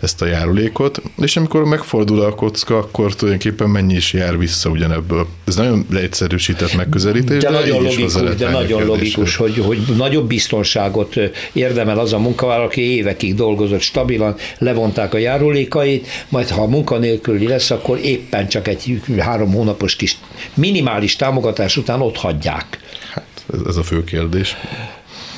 [0.00, 5.26] ezt a járulékot, és amikor megfordul a kocka, akkor tulajdonképpen mennyi is jár vissza ugyanebből.
[5.46, 7.42] Ez nagyon leegyszerűsített megközelítés.
[7.42, 11.14] De, de nagyon logikus, de nagyon logikus hogy, hogy nagyobb biztonságot
[11.52, 17.46] érdemel az a munkavállaló, aki évekig dolgozott stabilan, levonták a járulékait, majd ha a munkanélküli
[17.46, 20.18] lesz, akkor éppen csak egy három hónapos kis
[20.54, 22.78] minimális támogatás után ott hagyják.
[23.14, 24.56] Hát ez, ez a fő kérdés.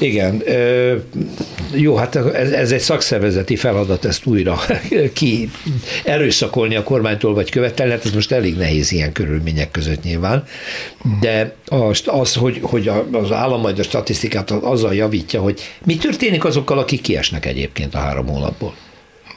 [0.00, 0.42] Igen,
[1.74, 4.60] jó, hát ez, ez egy szakszervezeti feladat, ezt újra
[5.12, 5.50] ki
[6.04, 10.44] erőszakolni a kormánytól, vagy követelni, hát ez most elég nehéz ilyen körülmények között nyilván,
[11.20, 16.44] de az, az hogy, hogy az állam majd a statisztikát azzal javítja, hogy mi történik
[16.44, 18.74] azokkal, akik kiesnek egyébként a három hónapból.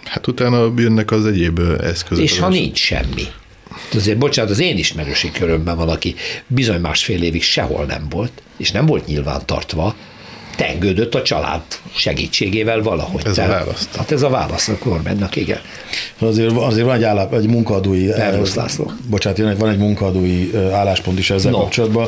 [0.04, 2.24] Hát utána jönnek az egyéb eszközök.
[2.24, 3.24] És ha nincs semmi.
[3.94, 6.16] Azért, bocsánat, az én ismerősi körömben valaki
[6.48, 9.96] bizony másfél évig sehol nem volt, és nem volt nyilván tartva,
[10.56, 11.62] tengődött a család
[11.96, 13.22] segítségével valahogy.
[13.26, 13.90] Ez Tehát, a válasz.
[13.98, 15.60] Hát ez a válasz a kormánynak, igen.
[16.20, 18.92] Azért, azért van egy, állap, egy munkadói, Pervusz László.
[19.10, 21.58] Bocsánat, van egy munkadói álláspont is ezzel no.
[21.58, 22.08] kapcsolatban.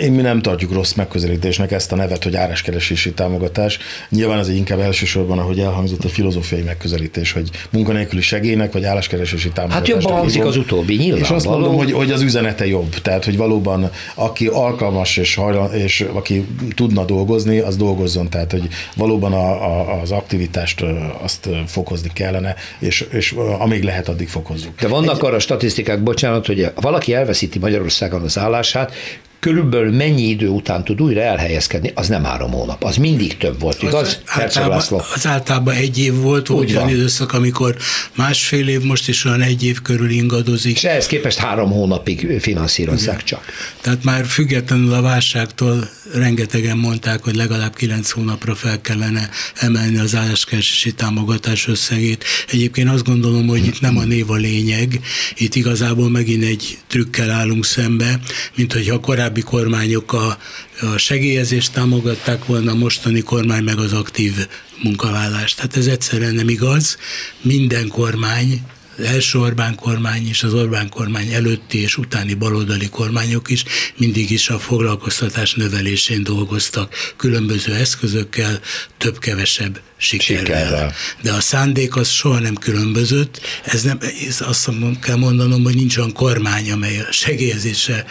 [0.00, 3.78] Én mi nem tartjuk rossz megközelítésnek ezt a nevet, hogy áráskeresési támogatás.
[4.10, 9.48] Nyilván ez egy inkább elsősorban, ahogy elhangzott a filozófiai megközelítés, hogy munkanélküli segélynek vagy álláskeresési
[9.48, 9.88] támogatás.
[9.88, 11.20] Hát jobban hangzik az utóbbi, nyilván.
[11.20, 11.58] És azt való.
[11.58, 12.94] mondom, hogy, hogy az üzenete jobb.
[12.94, 18.30] Tehát, hogy valóban aki alkalmas és, hajlan, és aki tudna dolgozni, az dolgozzon.
[18.30, 20.84] Tehát, hogy valóban a, a, az aktivitást
[21.22, 24.80] azt fokozni kellene, és, és amíg lehet, addig fokozzuk.
[24.80, 25.24] De vannak Egy...
[25.24, 28.92] arra statisztikák, bocsánat, hogy valaki elveszíti Magyarországon az állását,
[29.40, 33.82] körülbelül mennyi idő után tud újra elhelyezkedni, az nem három hónap, az mindig több volt,
[33.82, 34.20] igaz?
[34.24, 34.82] Az általában,
[35.14, 37.76] az általában egy év volt, volt olyan időszak, amikor
[38.14, 40.76] másfél év, most is olyan egy év körül ingadozik.
[40.76, 43.26] És ehhez képest három hónapig finanszírozzák Igen.
[43.26, 43.44] csak.
[43.80, 50.14] Tehát már függetlenül a válságtól rengetegen mondták, hogy legalább kilenc hónapra fel kellene emelni az
[50.14, 52.24] álláskeresési támogatás összegét.
[52.50, 55.00] Egyébként azt gondolom, hogy itt nem a név a lényeg,
[55.36, 58.20] itt igazából megint egy trükkel állunk szembe,
[58.54, 60.38] mint hogyha korábban korábbi kormányok a,
[60.80, 64.48] a segélyezést támogatták volna, a mostani kormány meg az aktív
[64.82, 65.56] munkavállást.
[65.56, 66.96] Tehát ez egyszerűen nem igaz.
[67.42, 68.62] Minden kormány
[68.98, 73.64] az első Orbán kormány és az Orbán kormány előtti és utáni baloldali kormányok is
[73.96, 78.60] mindig is a foglalkoztatás növelésén dolgoztak különböző eszközökkel,
[78.98, 80.44] több-kevesebb sikerrel.
[80.44, 80.92] sikerrel.
[81.22, 83.40] De a szándék az soha nem különbözött.
[83.64, 84.68] Ez nem, ez azt
[85.00, 88.04] kell mondanom, hogy nincs olyan kormány, amely a segélyezésre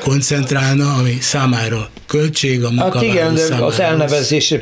[0.00, 4.54] koncentrálna, ami számára költség, a munkavállaló Hát igen, de az elnevezés,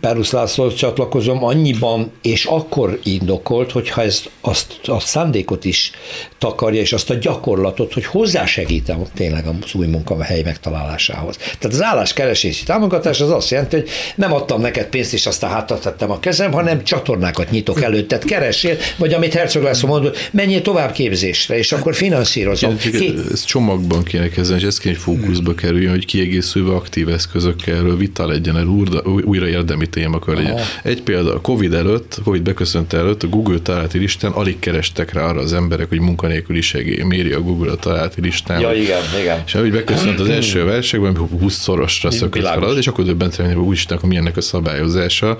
[0.00, 5.90] Perusz László csatlakozom, annyiban és akkor indokolt, hogyha ez azt a szándékot is
[6.38, 11.36] takarja, és azt a gyakorlatot, hogy hozzásegítem tényleg az új munkahely megtalálásához.
[11.36, 15.50] Tehát az álláskeresési támogatás az azt jelenti, hogy nem adtam neked pénzt, és aztán
[15.84, 20.92] hátatettem a kezem, hanem csatornákat nyitok előtted, keresél, vagy amit Herzog László mondott, menjél tovább
[20.92, 22.76] képzésre, és akkor finanszírozom.
[22.76, 23.14] Ki...
[23.32, 28.26] Ez csomagban kéne kezdeni, és ez kéne, hogy fókuszba kerüljön, hogy kiegészülve aktív eszközökkel vita
[28.26, 30.58] legyen, erről újra érdemi témakör legyen.
[30.82, 35.22] Egy példa, a Covid előtt, Covid beköszönt előtt, a Google találati listán alig kerestek rá
[35.22, 38.60] arra az emberek, hogy munkanélküli segély, méri a Google a találati listán.
[38.60, 39.42] Ja, igen, igen.
[39.46, 44.08] És ahogy beköszönt az első versekben, 20-szorosra szökött fel, és akkor döbbentem, hogy úristen, akkor
[44.08, 45.36] milyennek a szabályozása.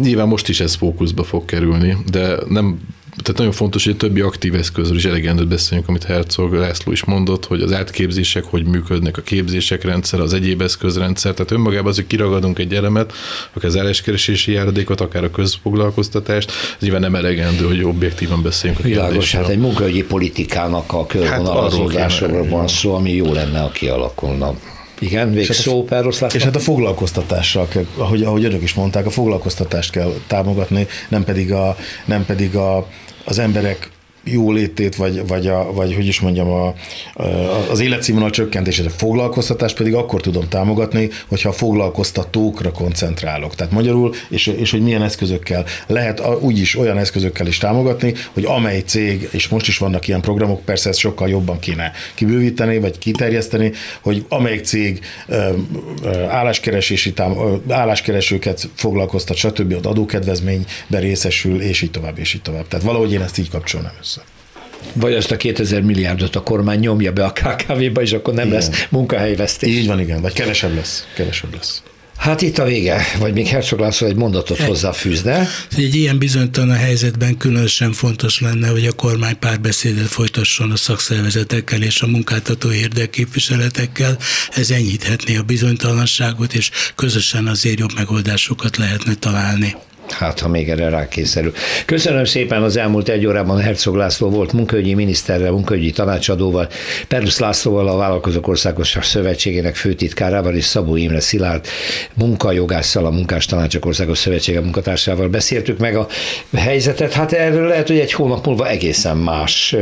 [0.00, 2.78] Nyilván most is ez fókuszba fog kerülni, de nem
[3.22, 7.04] tehát nagyon fontos, hogy a többi aktív eszközről is elegendőt beszéljünk, amit Herzog László is
[7.04, 11.96] mondott, hogy az átképzések, hogy működnek a képzések rendszer, az egyéb eszközrendszer, tehát önmagában az,
[11.96, 13.12] hogy kiragadunk egy elemet,
[13.52, 18.88] akár az álláskeresési járadékot, akár a közfoglalkoztatást, ez nyilván nem elegendő, hogy objektívan beszéljünk a
[18.88, 24.54] Világos, hát egy munkahogyi politikának a körvonalazódásról hát van szó, ami jó lenne, ha kialakulna.
[25.04, 29.10] Igen, végszó, És, hát és hát a foglalkoztatással, kell, ahogy, ahogy önök is mondták, a
[29.10, 32.88] foglalkoztatást kell támogatni, nem pedig, a, nem pedig a,
[33.24, 33.90] az emberek
[34.24, 36.74] jólétét, vagy, vagy, a, vagy hogy is mondjam, a,
[37.14, 37.24] a,
[37.70, 43.54] az életszínvonal csökkentésére, foglalkoztatást pedig akkor tudom támogatni, hogyha a foglalkoztatókra koncentrálok.
[43.54, 45.64] Tehát magyarul, és, és hogy milyen eszközökkel.
[45.86, 50.64] Lehet úgyis olyan eszközökkel is támogatni, hogy amely cég, és most is vannak ilyen programok,
[50.64, 55.00] persze ezt sokkal jobban kéne kibővíteni, vagy kiterjeszteni, hogy amelyik cég
[56.28, 57.36] álláskeresési tám,
[57.68, 59.72] álláskeresőket foglalkoztat, stb.
[59.72, 62.68] ott adókedvezménybe részesül, és így tovább, és így tovább.
[62.68, 64.13] Tehát valahogy én ezt így kapcsolnám össze.
[64.92, 68.58] Vagy azt a 2000 milliárdot a kormány nyomja be a KKV-ba, és akkor nem igen.
[68.58, 69.74] lesz munkahelyvesztés.
[69.74, 71.06] Így van, igen, vagy kevesebb lesz.
[71.14, 71.82] Kevesebb lesz.
[72.16, 75.48] Hát itt a vége, vagy még Herzog László egy mondatot hozzáfűzne.
[75.76, 82.02] Egy ilyen bizonytalan helyzetben különösen fontos lenne, hogy a kormány párbeszédet folytasson a szakszervezetekkel és
[82.02, 84.18] a munkáltató érdekképviseletekkel.
[84.50, 89.76] Ez enyhíthetné a bizonytalanságot, és közösen azért jobb megoldásokat lehetne találni.
[90.08, 91.52] Hát, ha még erre rákészerül.
[91.86, 96.68] Köszönöm szépen az elmúlt egy órában Herzog László volt munkahogyi miniszterrel, munkahogyi tanácsadóval,
[97.08, 101.66] Perusz Lászlóval, a Vállalkozók Országos Szövetségének főtitkárával és Szabó Imre Szilárd
[102.14, 106.06] munkajogásszal, a Munkás Tanácsok Országos Szövetsége munkatársával beszéltük meg a
[106.56, 107.12] helyzetet.
[107.12, 109.76] Hát erről lehet, hogy egy hónap múlva egészen más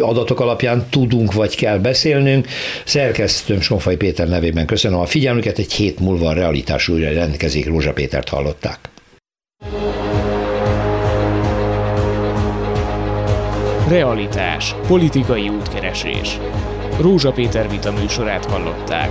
[0.00, 2.46] adatok alapján tudunk vagy kell beszélnünk.
[2.84, 7.92] Szerkesztőm Sonfai Péter nevében köszönöm a figyelmüket, egy hét múlva a realitás újra rendkezik, Rózsa
[7.92, 8.91] Pétert hallották.
[13.88, 14.74] Realitás.
[14.86, 16.38] Politikai útkeresés.
[17.00, 19.10] Rózsa Péter vita műsorát hallották.